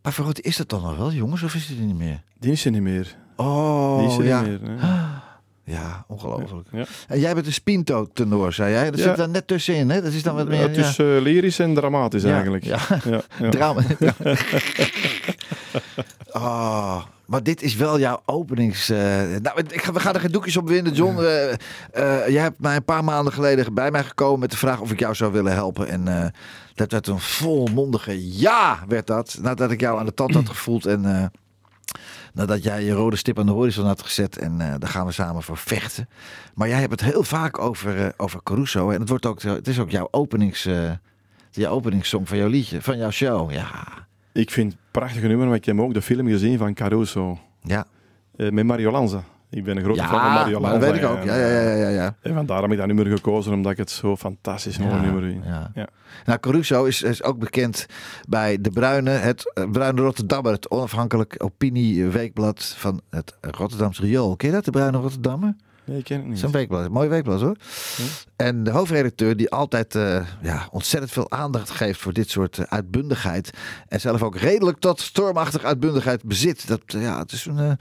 Pavarotti, 0.02 0.42
is 0.42 0.56
dat 0.56 0.68
dan 0.68 0.82
nog 0.82 0.96
wel, 0.96 1.12
jongens? 1.12 1.42
Of 1.42 1.54
is 1.54 1.66
hij 1.68 1.76
er 1.76 1.82
niet 1.84 1.96
meer? 1.96 2.22
Die 2.38 2.52
is 2.52 2.64
er 2.64 2.70
niet 2.70 2.82
meer. 2.82 3.16
Oh, 3.36 3.98
Die 3.98 4.08
is 4.08 4.16
er 4.16 4.24
ja. 4.24 4.40
niet 4.42 4.60
meer. 4.62 4.70
hè. 4.80 5.13
Ja, 5.66 6.04
ongelooflijk. 6.08 6.68
Ja. 6.72 6.84
En 7.08 7.20
jij 7.20 7.34
bent 7.34 7.46
een 7.46 7.52
Spinto 7.52 8.06
tenor, 8.12 8.52
zei 8.52 8.72
jij. 8.72 8.90
Dat 8.90 8.98
Ja. 9.00 9.04
zit 9.06 9.16
daar 9.16 9.28
net 9.28 9.46
tussenin, 9.46 9.90
hè? 9.90 10.02
Dat 10.02 10.12
is 10.12 10.22
dan 10.22 10.34
wat 10.34 10.48
meer... 10.48 10.70
Ja. 10.80 10.86
eh, 11.16 11.22
lyrisch 11.22 11.58
en 11.58 11.74
dramatisch 11.74 12.24
eigenlijk. 12.24 12.64
ja. 12.64 12.78
ja, 13.04 13.20
ja. 13.40 13.48
Drama. 13.50 13.82
Ah, 16.30 17.02
Maar 17.26 17.42
dit 17.42 17.62
is 17.62 17.74
wel 17.74 17.98
jouw 17.98 18.20
openings... 18.26 18.88
eh, 18.90 18.98
nou, 19.42 19.60
ik 19.68 19.82
ga, 19.82 19.92
we 19.92 20.00
gaan 20.00 20.14
er 20.14 20.20
geen 20.20 20.32
doekjes 20.32 20.56
op 20.56 20.68
winnen, 20.68 20.92
John. 20.92 21.18
Eh, 21.18 22.28
jij 22.28 22.42
hebt 22.42 22.60
mij 22.60 22.76
een 22.76 22.84
paar 22.84 23.04
maanden 23.04 23.32
geleden 23.32 23.74
bij 23.74 23.90
mij 23.90 24.04
gekomen 24.04 24.40
met 24.40 24.50
de 24.50 24.56
vraag 24.56 24.80
of 24.80 24.90
ik 24.92 24.98
jou 25.00 25.14
zou 25.14 25.32
willen 25.32 25.52
helpen. 25.52 25.88
En 25.88 26.32
dat 26.74 26.92
werd 26.92 27.06
een 27.06 27.20
volmondige 27.20 28.38
ja, 28.38 28.78
werd 28.88 29.06
dat. 29.06 29.38
Nadat 29.42 29.70
ik 29.70 29.80
jou 29.80 29.98
aan 29.98 30.06
de 30.06 30.14
tand 30.14 30.34
had 30.34 30.48
gevoeld 30.48 30.86
en... 30.86 31.30
eh, 32.34 32.40
Nadat 32.40 32.62
jij 32.62 32.84
je 32.84 32.92
rode 32.92 33.16
stip 33.16 33.38
aan 33.38 33.46
de 33.46 33.52
horizon 33.52 33.86
had 33.86 34.02
gezet 34.02 34.38
en 34.38 34.60
eh, 34.60 34.74
daar 34.78 34.90
gaan 34.90 35.06
we 35.06 35.12
samen 35.12 35.42
voor 35.42 35.56
vechten. 35.56 36.08
Maar 36.54 36.68
jij 36.68 36.80
hebt 36.80 37.00
het 37.00 37.12
heel 37.12 37.22
vaak 37.22 37.58
over, 37.58 38.04
eh, 38.04 38.08
over 38.16 38.42
Caruso. 38.42 38.90
En 38.90 39.00
het, 39.00 39.08
wordt 39.08 39.26
ook, 39.26 39.42
het 39.42 39.68
is 39.68 39.78
ook 39.78 39.90
jouw, 39.90 40.08
openings, 40.10 40.66
eh 40.66 40.90
jouw 41.50 41.72
openingssong 41.72 42.28
van 42.28 42.38
jouw 42.38 42.48
liedje, 42.48 42.82
van 42.82 42.98
jouw 42.98 43.10
show. 43.10 43.52
Ja, 43.52 43.84
Ik 44.32 44.50
vind 44.50 44.72
het 44.72 44.80
een 44.80 44.88
prachtige 44.90 45.26
nummer, 45.26 45.46
maar 45.46 45.56
ik 45.56 45.64
heb 45.64 45.80
ook 45.80 45.94
de 45.94 46.02
film 46.02 46.26
gezien 46.26 46.58
van 46.58 46.74
Caruso. 46.74 47.38
ja. 47.62 47.86
eh, 48.36 48.50
met 48.50 48.64
Mario 48.66 48.90
Lanza. 48.90 49.24
Ik 49.54 49.64
ben 49.64 49.76
een 49.76 49.82
grote 49.82 50.00
ja 50.00 50.08
fan 50.08 50.20
van 50.20 50.32
Mario 50.32 50.60
dat 50.60 50.78
weet 50.78 50.94
ik 50.94 51.04
ook. 51.04 51.16
en, 51.16 51.26
Ja, 51.26 51.36
ja, 51.36 51.60
ja, 51.60 51.74
ja, 51.74 51.88
ja. 51.88 52.14
En 52.22 52.34
vandaar 52.34 52.62
heb 52.62 52.70
ik 52.70 52.76
dat 52.78 52.86
nummer 52.86 53.06
gekozen, 53.06 53.52
omdat 53.52 53.72
ik 53.72 53.78
het 53.78 53.90
zo 53.90 54.16
fantastisch 54.16 54.78
mooi 54.78 55.00
nummer 55.00 55.22
vind. 55.22 55.44
ja. 55.44 55.70
Ja. 55.74 55.88
Nou, 56.24 56.38
Caruso 56.38 56.84
is, 56.84 57.02
is 57.02 57.22
ook 57.22 57.38
bekend 57.38 57.86
bij 58.28 58.58
De 58.60 58.70
Bruine, 58.70 59.10
het 59.10 59.52
eh, 59.54 59.70
Bruine 59.70 60.00
Rotterdammer, 60.00 60.52
het 60.52 60.70
onafhankelijk 60.70 61.34
opinieweekblad 61.38 62.74
van 62.78 63.00
het 63.10 63.36
Rotterdamse 63.40 64.02
Riool. 64.02 64.36
Ken 64.36 64.48
je 64.48 64.54
dat, 64.54 64.64
De 64.64 64.70
Bruine 64.70 64.98
Rotterdammer? 64.98 65.54
Nee, 65.84 65.98
ik 65.98 66.04
ken 66.04 66.18
het 66.18 66.26
niet. 66.26 66.38
Zo'n 66.38 66.50
weekblad, 66.50 66.84
een 66.84 66.92
mooi 66.92 67.08
weekblad 67.08 67.40
hoor. 67.40 67.56
En 68.36 68.64
de 68.64 68.70
hoofdredacteur 68.70 69.36
die 69.36 69.50
altijd 69.50 69.94
eh, 69.94 70.26
ja, 70.42 70.68
ontzettend 70.70 71.12
veel 71.12 71.30
aandacht 71.30 71.70
geeft 71.70 72.00
voor 72.00 72.12
dit 72.12 72.30
soort 72.30 72.58
eh, 72.58 72.64
uitbundigheid. 72.68 73.50
En 73.88 74.00
zelf 74.00 74.22
ook 74.22 74.36
redelijk 74.36 74.78
tot 74.78 75.00
stormachtig 75.00 75.64
uitbundigheid 75.64 76.22
bezit. 76.24 76.68
Dat, 76.68 76.80
eh, 76.86 77.02
ja, 77.02 77.18
het 77.18 77.32
is 77.32 77.44
een, 77.44 77.58
eh, 77.58 77.72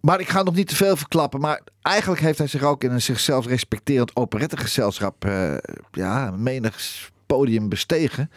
Maar 0.00 0.20
ik 0.20 0.28
ga 0.28 0.42
nog 0.42 0.54
niet 0.54 0.68
te 0.68 0.76
veel 0.76 0.96
verklappen. 0.96 1.40
Maar 1.40 1.62
eigenlijk 1.82 2.20
heeft 2.20 2.38
hij 2.38 2.46
zich 2.46 2.62
ook 2.62 2.84
in 2.84 2.90
een 2.90 3.02
zichzelf 3.02 3.46
respecterend 3.46 4.16
operettegezelschap 4.16 5.24
eh 5.24 5.54
ja, 5.92 6.30
menig 6.30 6.76
podium 7.26 7.68
bestegen. 7.68 8.30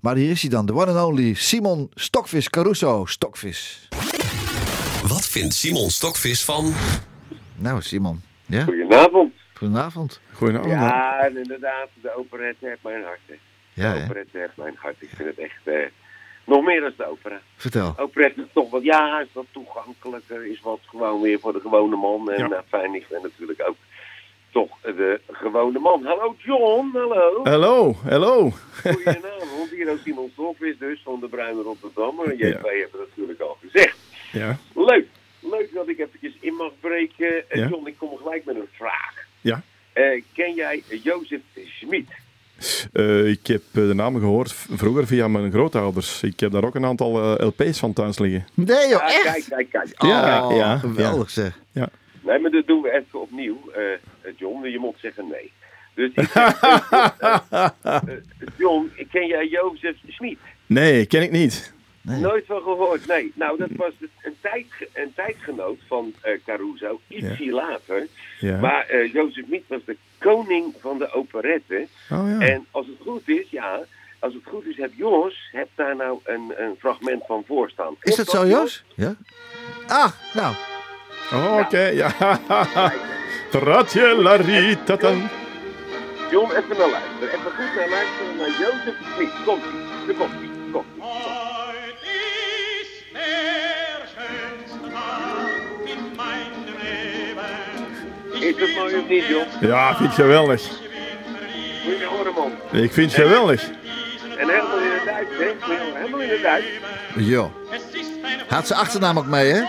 Maar 0.00 0.16
hier 0.16 0.30
is 0.30 0.40
hij 0.40 0.50
dan, 0.50 0.66
de 0.66 0.74
one 0.74 0.92
and 0.92 1.08
only 1.08 1.34
Simon 1.34 1.90
Stokvis 1.94 2.50
Caruso. 2.50 3.06
Stokvis. 3.06 3.88
Wat 5.06 5.26
vindt 5.26 5.54
Simon 5.54 5.90
Stokvis 5.90 6.44
van... 6.44 6.72
Nou, 7.56 7.82
Simon. 7.82 8.29
Ja, 8.50 8.62
Goedenavond. 8.64 9.32
goedenavond. 9.54 10.20
Goedenavond. 10.32 10.72
Ja, 10.72 11.18
en 11.20 11.36
inderdaad, 11.36 11.88
de 12.02 12.16
operette 12.16 12.66
heeft 12.66 12.82
mijn 12.82 13.04
hart. 13.04 13.20
hè. 13.26 13.34
Ja, 13.72 13.94
de 13.94 14.02
operette 14.04 14.38
heeft 14.38 14.56
mijn 14.56 14.74
hart. 14.78 14.96
Ik 14.98 15.08
vind 15.16 15.28
het 15.28 15.38
echt 15.38 15.60
eh, 15.64 15.86
nog 16.44 16.64
meer 16.64 16.80
dan 16.80 16.92
de 16.96 17.10
opera. 17.10 17.40
Vertel. 17.56 17.94
Operette 17.98 18.40
is 18.40 18.46
toch 18.52 18.70
wat, 18.70 18.82
ja, 18.82 19.20
is 19.20 19.26
wat 19.32 19.46
toegankelijker, 19.50 20.46
is 20.46 20.60
wat 20.60 20.80
gewoon 20.86 21.20
weer 21.20 21.38
voor 21.40 21.52
de 21.52 21.60
gewone 21.60 21.96
man. 21.96 22.30
En 22.30 22.38
Ja. 22.38 22.46
nou, 22.48 22.62
fijn, 22.68 22.94
ik 22.94 23.06
ben 23.08 23.22
natuurlijk 23.22 23.62
ook 23.68 23.76
toch 24.52 24.80
de 24.82 25.20
gewone 25.30 25.78
man. 25.78 26.04
Hallo 26.04 26.34
John, 26.38 26.90
hallo. 26.92 27.40
Hallo, 27.44 27.94
hallo. 28.08 28.50
Goedenavond, 28.82 29.70
hier 29.70 29.90
ook 29.90 29.98
Simon 30.04 30.30
Stokvis 30.32 30.78
dus 30.78 31.00
van 31.04 31.20
de 31.20 31.28
Bruine 31.28 31.62
Rotterdammer. 31.62 32.26
En 32.30 32.36
Ja. 32.36 32.46
Het 32.46 32.90
natuurlijk 32.98 33.40
al 33.40 33.56
gezegd. 33.60 33.98
Ja, 34.32 34.56
Leuk, 34.74 35.06
leuk 35.40 35.70
dat 35.74 35.88
ik 35.88 35.98
eventjes 35.98 36.32
in 36.40 36.54
mag 36.54 36.72
breken. 36.80 37.50
Eh, 37.50 37.60
Ja. 37.60 37.68
John, 37.68 37.86
ik 37.86 37.94
kom 37.98 38.16
gelijk 38.16 38.44
met 38.44 38.56
een 38.56 38.68
vraag. 38.72 39.14
ja. 39.40 39.62
Eh, 39.92 40.22
ken 40.34 40.54
jij 40.54 40.82
Jozef 41.02 41.40
Schmid? 41.78 42.06
Eh, 42.92 43.26
ik 43.26 43.46
heb 43.46 43.62
de 43.72 43.94
naam 43.94 44.18
gehoord 44.18 44.52
vroeger 44.52 45.06
via 45.06 45.28
mijn 45.28 45.50
grootouders. 45.52 46.22
Ik 46.22 46.40
heb 46.40 46.50
daar 46.52 46.64
ook 46.64 46.74
een 46.74 46.84
aantal 46.84 47.42
LP's 47.44 47.78
van 47.78 47.92
thuis 47.92 48.18
liggen. 48.18 48.46
Nee 48.54 48.88
joh, 48.88 48.88
Ja, 48.88 49.06
echt? 49.06 49.22
kijk, 49.22 49.44
kijk, 49.48 49.70
kijk. 49.70 50.02
Ja, 50.02 50.46
Oh, 50.48 50.56
ja, 50.56 50.78
geweldig 50.78 51.30
zeg. 51.30 51.58
Nee, 52.22 52.38
maar 52.38 52.50
dat 52.50 52.66
doen 52.66 52.82
we 52.82 52.90
even 52.92 53.20
opnieuw. 53.20 53.70
John, 54.36 54.66
je 54.68 54.78
moet 54.78 54.96
zeggen 54.98 55.24
nee. 55.28 55.52
Dus 55.94 56.10
ik 56.14 56.28
zeg, 56.32 56.60
John, 58.58 58.90
ken 59.10 59.26
jij 59.26 59.46
Jozef 59.48 59.96
Schmid? 60.08 60.38
Nee, 60.66 61.06
ken 61.06 61.22
ik 61.22 61.30
niet. 61.30 61.72
Nee. 62.02 62.20
Nooit 62.20 62.46
van 62.46 62.62
gehoord, 62.62 63.06
nee. 63.06 63.32
Nou, 63.34 63.58
dat 63.58 63.68
was 63.76 63.92
een, 64.22 64.36
tijd, 64.40 64.66
een 64.92 65.12
tijdgenoot 65.14 65.78
van 65.86 66.14
eh, 66.20 66.32
Caruso, 66.46 67.00
ietsje 67.08 67.50
later. 67.50 68.06
Ja. 68.40 68.60
Maar 68.60 68.86
eh 68.86 69.12
Jozef 69.12 69.44
Schmid 69.44 69.62
was 69.66 69.84
de 69.84 69.96
koning 70.18 70.74
van 70.80 70.98
de 70.98 71.12
operette. 71.12 71.86
Oh 72.10 72.28
ja. 72.28 72.46
En 72.46 72.66
als 72.70 72.86
het 72.86 72.96
goed 73.00 73.28
is, 73.28 73.50
ja, 73.50 73.80
als 74.18 74.34
het 74.34 74.42
goed 74.46 74.66
is, 74.66 74.76
heb 74.76 74.90
Jos 74.94 75.48
heb 75.52 75.68
daar 75.74 75.96
nou 75.96 76.18
een, 76.24 76.52
een 76.56 76.74
fragment 76.78 77.22
van 77.26 77.44
voorstaan. 77.46 77.94
Is 78.00 78.16
dat 78.16 78.28
zo, 78.28 78.46
Jos? 78.46 78.84
Ja. 78.94 79.14
Ah, 79.86 80.10
nou. 80.34 80.54
Oh, 81.32 81.58
oké, 81.60 81.86
ja. 81.86 82.10
Tratje 83.50 84.14
la 84.14 84.34
ritatan. 84.34 85.28
John, 86.30 86.50
even 86.50 86.76
naar 86.78 86.90
luisteren. 86.90 87.28
Even 87.28 87.50
goed 87.50 87.74
naar 87.76 87.88
luisteren 87.88 88.36
naar 88.36 88.48
Jozef 88.48 89.14
Smit. 89.14 89.44
Komt 89.44 89.62
ie. 89.64 90.06
Daar 90.06 90.16
komt 90.16 90.59
het 98.60 98.76
mooi 98.76 98.96
of 98.96 99.08
niet, 99.08 99.26
John? 99.26 99.66
Ja, 99.66 99.90
ik 99.90 99.96
vind 99.96 100.08
het 100.08 100.18
geweldig. 100.20 100.62
Moet 101.84 101.98
je 101.98 102.04
horen, 102.10 102.32
man. 102.34 102.82
Ik 102.82 102.92
vind 102.92 103.12
het 103.16 103.22
geweldig. 103.24 103.68
En 104.38 104.48
helemaal 104.48 104.78
in 104.78 104.90
het 104.90 105.04
Duits, 105.04 105.30
hè? 105.38 105.44
Je 105.44 105.92
Helemaal 105.94 106.20
in 106.20 106.28
het 106.28 106.42
Duits. 106.42 106.66
Jo. 107.16 107.52
Had 108.48 108.66
zijn 108.66 108.78
achternaam 108.80 109.18
ook 109.18 109.26
mee, 109.26 109.50
hè? 109.50 109.58
Ja, 109.58 109.66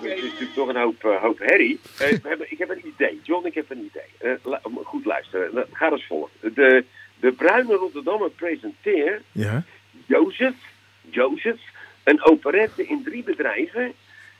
Het 0.00 0.16
is 0.18 0.22
natuurlijk 0.22 0.54
toch 0.54 0.68
een 0.68 0.76
hoop, 0.76 1.04
eh, 1.04 1.22
hoop 1.22 1.38
herrie. 1.38 1.80
Eh, 1.98 2.08
we 2.08 2.28
hebben, 2.28 2.46
ik 2.52 2.58
heb 2.58 2.70
een 2.70 2.86
idee. 2.86 3.20
John, 3.22 3.46
ik 3.46 3.54
heb 3.54 3.70
een 3.70 3.90
idee. 3.92 4.30
Eh, 4.32 4.44
la- 4.44 4.60
goed 4.84 5.04
luisteren. 5.04 5.66
Gaat 5.72 5.92
als 5.92 6.06
volgt. 6.06 6.32
De, 6.40 6.84
de 7.20 7.32
Bruine 7.32 7.74
Rotterdammer 7.74 8.30
presenteert 8.30 9.22
Ja. 9.32 9.62
Jozef, 10.06 10.54
Jozef, 11.10 11.56
een 12.04 12.24
operette 12.24 12.86
in 12.86 13.02
drie 13.04 13.22
bedrijven. 13.22 13.92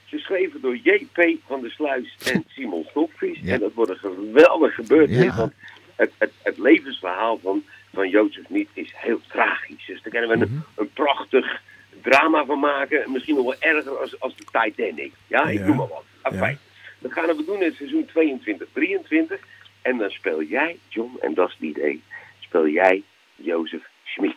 Geschreven 0.06 0.60
door 0.60 0.76
J.P. 0.76 1.24
van 1.46 1.60
der 1.60 1.70
Sluis 1.70 2.16
en 2.32 2.44
Simon 2.48 2.84
Stokvis. 2.90 3.38
Ja. 3.42 3.52
En 3.54 3.60
dat 3.60 3.72
wordt 3.72 3.90
een 3.90 3.98
geweldig 3.98 4.74
gebeurtenis. 4.74 5.24
Ja. 5.24 5.36
Want 5.36 5.52
het, 5.96 6.12
het, 6.18 6.32
het 6.42 6.58
levensverhaal 6.58 7.38
van, 7.38 7.64
van 7.92 8.08
Jozef 8.08 8.48
niet 8.48 8.68
is 8.72 8.92
heel 8.96 9.20
tragisch. 9.28 9.86
Dus 9.86 10.02
daar 10.02 10.12
kunnen 10.12 10.30
we 10.30 10.36
Mhm. 10.36 10.54
een, 10.54 10.62
een 10.74 10.90
prachtig 10.92 11.60
drama 12.02 12.44
van 12.44 12.58
maken. 12.58 13.12
Misschien 13.12 13.34
nog 13.34 13.44
wel 13.44 13.72
erger 13.74 13.98
als, 13.98 14.20
als 14.20 14.36
de 14.36 14.44
Titanic. 14.44 15.12
Ja, 15.26 15.44
ik 15.48 15.58
Ja. 15.58 15.66
noem 15.66 15.76
maar 15.76 15.88
wat. 15.88 16.04
Afijn. 16.22 16.58
Dat 16.98 17.12
gaan 17.12 17.26
we 17.26 17.44
doen 17.46 17.56
in 17.60 17.62
het 17.64 17.74
seizoen 17.76 18.06
22-23. 18.06 19.40
En 19.82 19.98
dan 19.98 20.10
speel 20.10 20.42
jij, 20.42 20.78
John, 20.88 21.16
en 21.20 21.34
dat 21.34 21.48
is 21.48 21.54
het 21.54 21.62
idee, 21.62 22.02
speel 22.40 22.68
jij 22.68 23.02
Jozef 23.34 23.82
Schmid. 24.04 24.36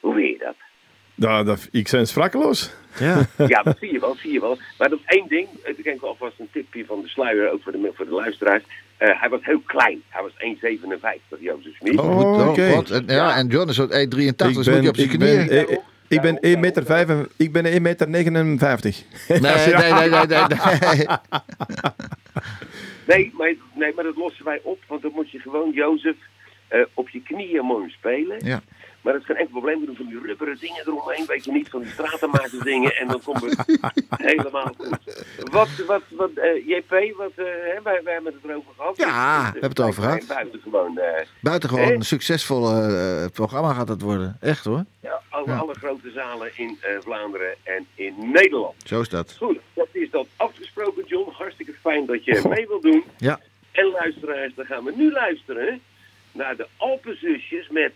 Hoe 0.00 0.14
vind 0.14 0.28
je 0.28 0.38
dat? 0.44 0.56
Ja, 1.28 1.42
dat, 1.42 1.68
ik 1.70 1.88
ben 1.90 2.06
sprakeloos. 2.06 2.70
Ja. 2.98 3.26
Ja, 3.46 3.62
dat 3.62 3.76
zie 3.80 3.92
je 3.92 4.00
wel, 4.00 4.14
zie 4.14 4.32
je 4.32 4.40
wel. 4.40 4.58
Maar 4.78 4.88
dat 4.88 4.98
is 4.98 5.16
één 5.16 5.28
ding, 5.28 5.48
ik 5.64 5.84
denk 5.84 6.00
wel 6.00 6.10
alvast 6.10 6.38
een 6.38 6.48
tipje 6.52 6.84
van 6.86 7.00
de 7.02 7.08
sluier, 7.08 7.50
ook 7.52 7.62
voor 7.62 7.72
de, 7.72 7.90
voor 7.94 8.04
de 8.04 8.10
luisteraars. 8.14 8.62
Eh, 8.96 9.20
hij 9.20 9.28
was 9.28 9.40
heel 9.42 9.60
klein, 9.66 10.02
hij 10.08 10.22
was 10.22 10.32
1,57, 11.36 11.40
Jozef 11.40 11.74
Schmid. 11.74 11.98
Oh, 11.98 12.16
Goed, 12.36 12.48
oké. 12.48 12.70
goed. 12.72 12.90
En, 12.90 13.04
ja, 13.06 13.36
en 13.36 13.46
John 13.46 13.68
is 13.68 13.74
zo'n 13.76 13.90
1,83, 13.92 14.36
dus 14.36 14.68
moet 14.68 14.82
je 14.82 14.88
op 14.88 14.96
zijn 14.96 15.08
knieën. 15.08 15.46
ben, 15.46 15.68
eh, 15.68 15.76
ik 16.08 16.20
ben 16.20 16.38
1 16.40 16.60
meter, 16.60 16.84
vijf 16.84 17.08
en- 17.08 17.28
ik 17.36 17.52
ben 17.52 17.64
1 17.66 17.82
meter 17.82 18.08
59. 18.08 19.02
Nee, 19.28 19.40
nee, 19.40 19.74
nee, 19.74 19.92
nee, 19.92 20.26
nee, 20.26 20.26
nee. 20.80 21.06
Nee 23.06 23.30
maar, 23.34 23.54
nee, 23.74 23.92
maar 23.94 24.04
dat 24.04 24.16
lossen 24.16 24.44
wij 24.44 24.60
op, 24.62 24.78
want 24.86 25.02
dan 25.02 25.10
moet 25.14 25.30
je 25.30 25.38
gewoon 25.38 25.70
Jozef 25.72 26.16
eh, 26.68 26.80
op 26.94 27.08
je 27.08 27.22
knieën 27.22 27.64
mooi 27.64 27.90
spelen. 27.90 28.36
Ja. 28.44 28.62
Maar 29.00 29.12
dat 29.12 29.22
is 29.22 29.26
geen 29.28 29.36
enkel 29.36 29.52
probleem. 29.52 29.80
We 29.80 29.86
doen 29.86 29.96
van 29.96 30.06
die 30.06 30.20
rubberen 30.20 30.56
dingen 30.60 30.82
eromheen, 30.86 31.26
weet 31.26 31.44
je 31.44 31.52
niet, 31.52 31.68
van 31.68 31.80
die 31.80 31.90
stratenmakers 31.90 32.58
dingen. 32.58 32.96
En 32.96 33.08
dan 33.08 33.20
komen 33.22 33.42
we 33.42 33.78
helemaal 34.16 34.74
goed. 34.78 34.98
Wat, 35.50 35.68
wat, 35.86 36.02
wat 36.08 36.30
eh, 36.34 36.66
JP, 36.68 37.14
wat, 37.16 37.32
hè, 37.36 37.82
wij, 37.82 38.00
wij 38.04 38.12
hebben 38.12 38.32
het 38.34 38.44
erover 38.50 38.72
gehad. 38.76 38.96
Ja, 38.96 39.38
we 39.52 39.58
hebben 39.60 39.68
het 39.68 39.80
over 39.80 40.02
gehad. 40.02 40.26
Buiten 40.26 40.60
gewoon, 40.60 40.98
eh, 40.98 41.26
Buitengewoon 41.40 41.90
een 41.92 42.02
succesvol 42.02 42.62
programma 43.32 43.72
gaat 43.72 43.86
dat 43.86 44.00
worden. 44.00 44.36
Echt 44.40 44.64
hoor. 44.64 44.84
ja, 45.00 45.20
over 45.30 45.52
Ja. 45.52 45.58
alle 45.58 45.74
grote 45.74 46.10
zalen 46.10 46.50
in 46.56 46.78
Vlaanderen 47.00 47.54
en 47.62 47.86
in 47.94 48.14
Nederland. 48.32 48.74
Zo 48.84 49.00
is 49.00 49.08
dat. 49.08 49.34
Goed, 49.38 49.58
dat 49.74 49.88
is 49.92 50.10
dat 50.10 50.26
afgesproken, 50.36 51.04
John. 51.06 51.30
Hartstikke 51.32 51.72
fijn 51.80 52.06
dat 52.06 52.24
je 52.24 52.42
mee 52.48 52.66
wilt 52.66 52.82
doen. 52.82 53.04
Ja. 53.18 53.40
En 53.72 53.86
luisteraars, 53.90 54.54
dan 54.54 54.64
gaan 54.66 54.84
we 54.84 54.92
nu 54.96 55.12
luisteren 55.12 55.80
naar 56.32 56.56
de 56.56 56.66
Alpenzusjes 56.76 57.68
met 57.68 57.92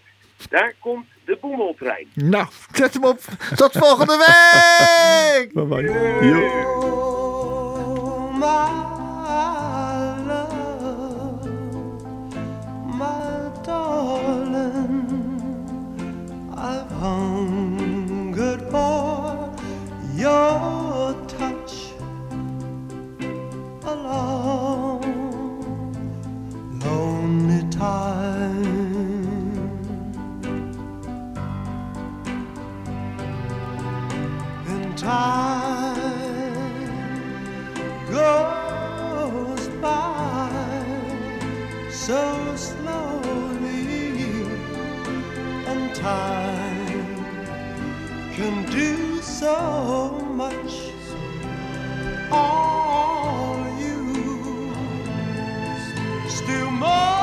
daar 0.51 0.75
komt 0.81 1.07
de 1.25 1.39
boemeltrein. 1.41 2.07
Nou, 2.15 2.47
zet 2.73 2.95
hem 2.95 3.05
op. 3.05 3.21
Tot 3.55 3.73
volgende 3.73 4.17
week! 4.17 5.53
Bye 5.55 5.65
bye. 5.65 5.83
Yo. 6.29 6.93
my 12.97 13.47
love, 16.67 16.91
hungered 17.01 18.63
for 18.71 19.53
your 20.15 21.15
touch 21.27 21.73
along 23.85 25.03
lonely 26.81 27.69
time. 27.71 28.34
Time 34.97 36.45
goes 38.11 39.69
by 39.81 40.51
so 41.91 42.55
slowly, 42.55 44.47
and 45.67 45.95
time 45.95 47.25
can 48.35 48.71
do 48.71 49.21
so 49.21 50.11
much. 50.35 50.93
All 52.31 53.67
you 53.79 54.73
still 56.29 56.71
more 56.71 57.14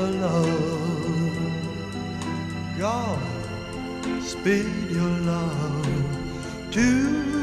your 0.00 0.10
love. 0.22 1.36
God, 2.78 3.18
speed 4.22 4.90
your 4.90 5.16
love 5.32 6.72
to 6.72 7.39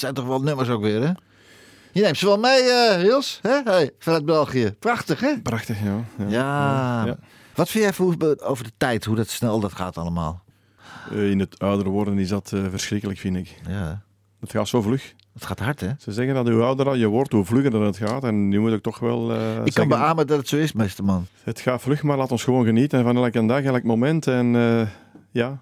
zijn 0.00 0.14
toch 0.14 0.26
wel 0.26 0.42
nummers 0.42 0.68
ook 0.68 0.82
weer, 0.82 1.00
hè? 1.02 1.10
Je 1.92 2.02
neemt 2.02 2.16
ze 2.18 2.26
wel 2.26 2.38
mee, 2.38 2.62
eh 2.62 2.96
Hils, 2.96 3.38
hè? 3.42 3.60
Hey, 3.64 3.90
vanuit 3.98 4.24
België. 4.24 4.74
Prachtig, 4.78 5.20
hè? 5.20 5.38
Prachtig, 5.42 5.82
ja. 5.82 6.04
Ja. 6.18 6.26
Ja. 6.28 7.04
Ja. 7.06 7.16
Wat 7.54 7.68
vind 7.68 7.84
jij 7.84 7.92
voor, 7.92 8.14
over 8.42 8.64
de 8.64 8.72
tijd, 8.76 9.04
hoe 9.04 9.16
dat 9.16 9.28
snel 9.28 9.60
dat 9.60 9.72
gaat 9.72 9.98
allemaal? 9.98 10.42
Eh, 11.10 11.30
in 11.30 11.38
het 11.38 11.58
ouder 11.58 11.88
worden 11.88 12.18
is 12.18 12.28
dat 12.28 12.52
eh, 12.52 12.60
verschrikkelijk, 12.70 13.18
vind 13.18 13.36
ik. 13.36 13.60
Ja. 13.68 14.02
Het 14.40 14.50
gaat 14.50 14.68
zo 14.68 14.82
vlug. 14.82 15.14
Het 15.34 15.44
gaat 15.46 15.58
hard, 15.58 15.80
hè? 15.80 15.88
Ze 15.98 16.12
zeggen 16.12 16.34
dat 16.34 16.48
hoe 16.48 16.62
ouder 16.62 16.96
je 16.96 17.06
wordt, 17.06 17.32
hoe 17.32 17.44
vlugger 17.44 17.70
dat 17.70 17.82
het 17.82 17.96
gaat. 17.96 18.24
En 18.24 18.48
nu 18.48 18.60
moet 18.60 18.72
ik 18.72 18.82
toch 18.82 18.98
wel 18.98 19.32
eh, 19.32 19.38
Ik 19.64 19.74
kan 19.74 19.88
beamen 19.88 20.26
dat 20.26 20.38
het 20.38 20.48
zo 20.48 20.56
is, 20.56 20.72
meester 20.72 21.04
man. 21.04 21.26
het 21.44 21.60
gaat 21.60 21.80
vlug, 21.82 22.02
maar 22.02 22.16
laat 22.16 22.30
ons 22.30 22.44
gewoon 22.44 22.64
genieten 22.64 23.02
van 23.02 23.16
elke 23.16 23.46
dag, 23.46 23.62
elk 23.62 23.82
moment. 23.82 24.26
En 24.26 24.56
eh, 24.56 24.86
ja, 25.30 25.58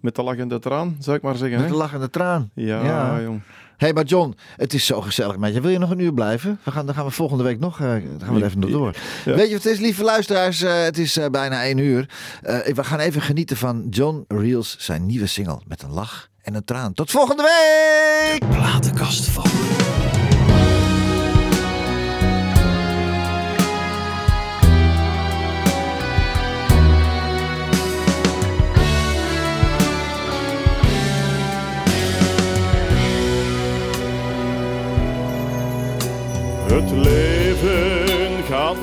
met 0.00 0.14
de 0.14 0.22
lachende 0.22 0.58
traan, 0.58 0.96
zou 0.98 1.16
ik 1.16 1.22
maar 1.22 1.36
zeggen. 1.36 1.56
Met 1.58 1.66
hè? 1.66 1.72
de 1.72 1.78
lachende 1.78 2.10
traan. 2.10 2.50
Ja, 2.54 2.84
Ja. 2.84 3.20
jong. 3.20 3.40
Hé, 3.82 3.88
hey, 3.88 3.96
maar 3.96 4.04
John, 4.04 4.36
het 4.56 4.74
is 4.74 4.86
zo 4.86 5.00
gezellig 5.00 5.36
met 5.36 5.54
je. 5.54 5.60
Wil 5.60 5.70
je 5.70 5.78
nog 5.78 5.90
een 5.90 5.98
uur 5.98 6.12
blijven? 6.12 6.60
We 6.62 6.70
gaan, 6.70 6.86
dan 6.86 6.94
gaan 6.94 7.04
we 7.04 7.10
volgende 7.10 7.42
week 7.42 7.58
nog, 7.58 7.80
eh, 7.80 7.88
dan 7.88 8.20
gaan 8.20 8.34
we 8.34 8.44
even 8.44 8.58
nog 8.58 8.70
door. 8.70 8.96
Ja. 9.24 9.34
Weet 9.34 9.46
je 9.46 9.54
wat 9.54 9.62
het 9.62 9.72
is, 9.72 9.78
lieve 9.78 10.02
luisteraars? 10.02 10.62
Eh, 10.62 10.82
het 10.82 10.98
is 10.98 11.16
eh, 11.16 11.26
bijna 11.30 11.62
één 11.62 11.78
uur. 11.78 12.08
Eh, 12.42 12.58
we 12.74 12.84
gaan 12.84 12.98
even 12.98 13.22
genieten 13.22 13.56
van 13.56 13.86
John 13.90 14.24
Reels, 14.28 14.76
zijn 14.78 15.06
nieuwe 15.06 15.26
single. 15.26 15.60
Met 15.66 15.82
een 15.82 15.92
lach 15.92 16.28
en 16.42 16.54
een 16.54 16.64
traan. 16.64 16.92
Tot 16.92 17.10
volgende 17.10 17.42
week! 17.42 18.50
Platenkast 18.50 19.24
van. 19.24 19.71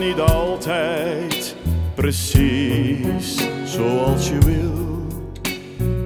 Niet 0.09 0.19
altijd 0.19 1.55
precies 1.95 3.47
zoals 3.63 4.29
je 4.29 4.37
wil. 4.37 5.07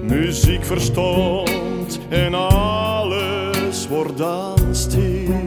Muziek 0.02 0.64
verstomt 0.64 1.98
en 2.08 2.34
alles 2.34 3.88
wordt 3.88 4.18
dan 4.18 4.58
stil. 4.74 5.40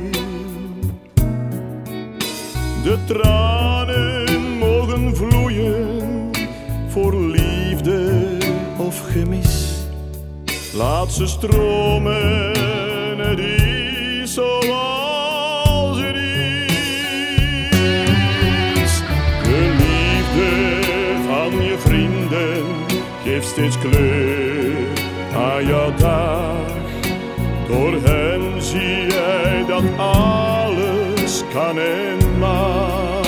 De 2.84 2.97
tranen 3.05 4.58
mogen 4.58 5.16
vloeien 5.16 6.32
voor 6.88 7.16
liefde 7.16 8.12
of 8.78 9.12
gemis. 9.12 9.76
Laat 10.74 11.12
ze 11.12 11.28
stromen, 11.28 12.53
steeds 23.58 23.78
kleur 23.78 24.76
aan 25.36 25.66
jouw 25.66 25.93
dag. 25.93 26.55
Door 27.68 27.93
hen 28.03 28.62
zie 28.62 29.08
jij 29.08 29.66
dat 29.68 29.84
alles 29.97 31.43
kan 31.53 31.80
en 31.80 32.38
mag. 32.39 33.26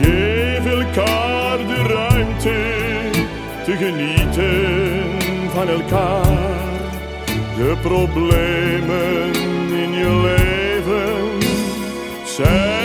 Geef 0.00 0.66
elkaar 0.66 1.58
de 1.58 1.82
ruimte 1.88 3.10
te 3.64 3.76
genieten 3.76 5.50
van 5.50 5.68
elkaar. 5.68 6.74
De 7.56 7.76
problemen 7.82 9.32
in 9.72 9.92
je 9.92 10.20
leven 10.22 11.48
zijn 12.24 12.75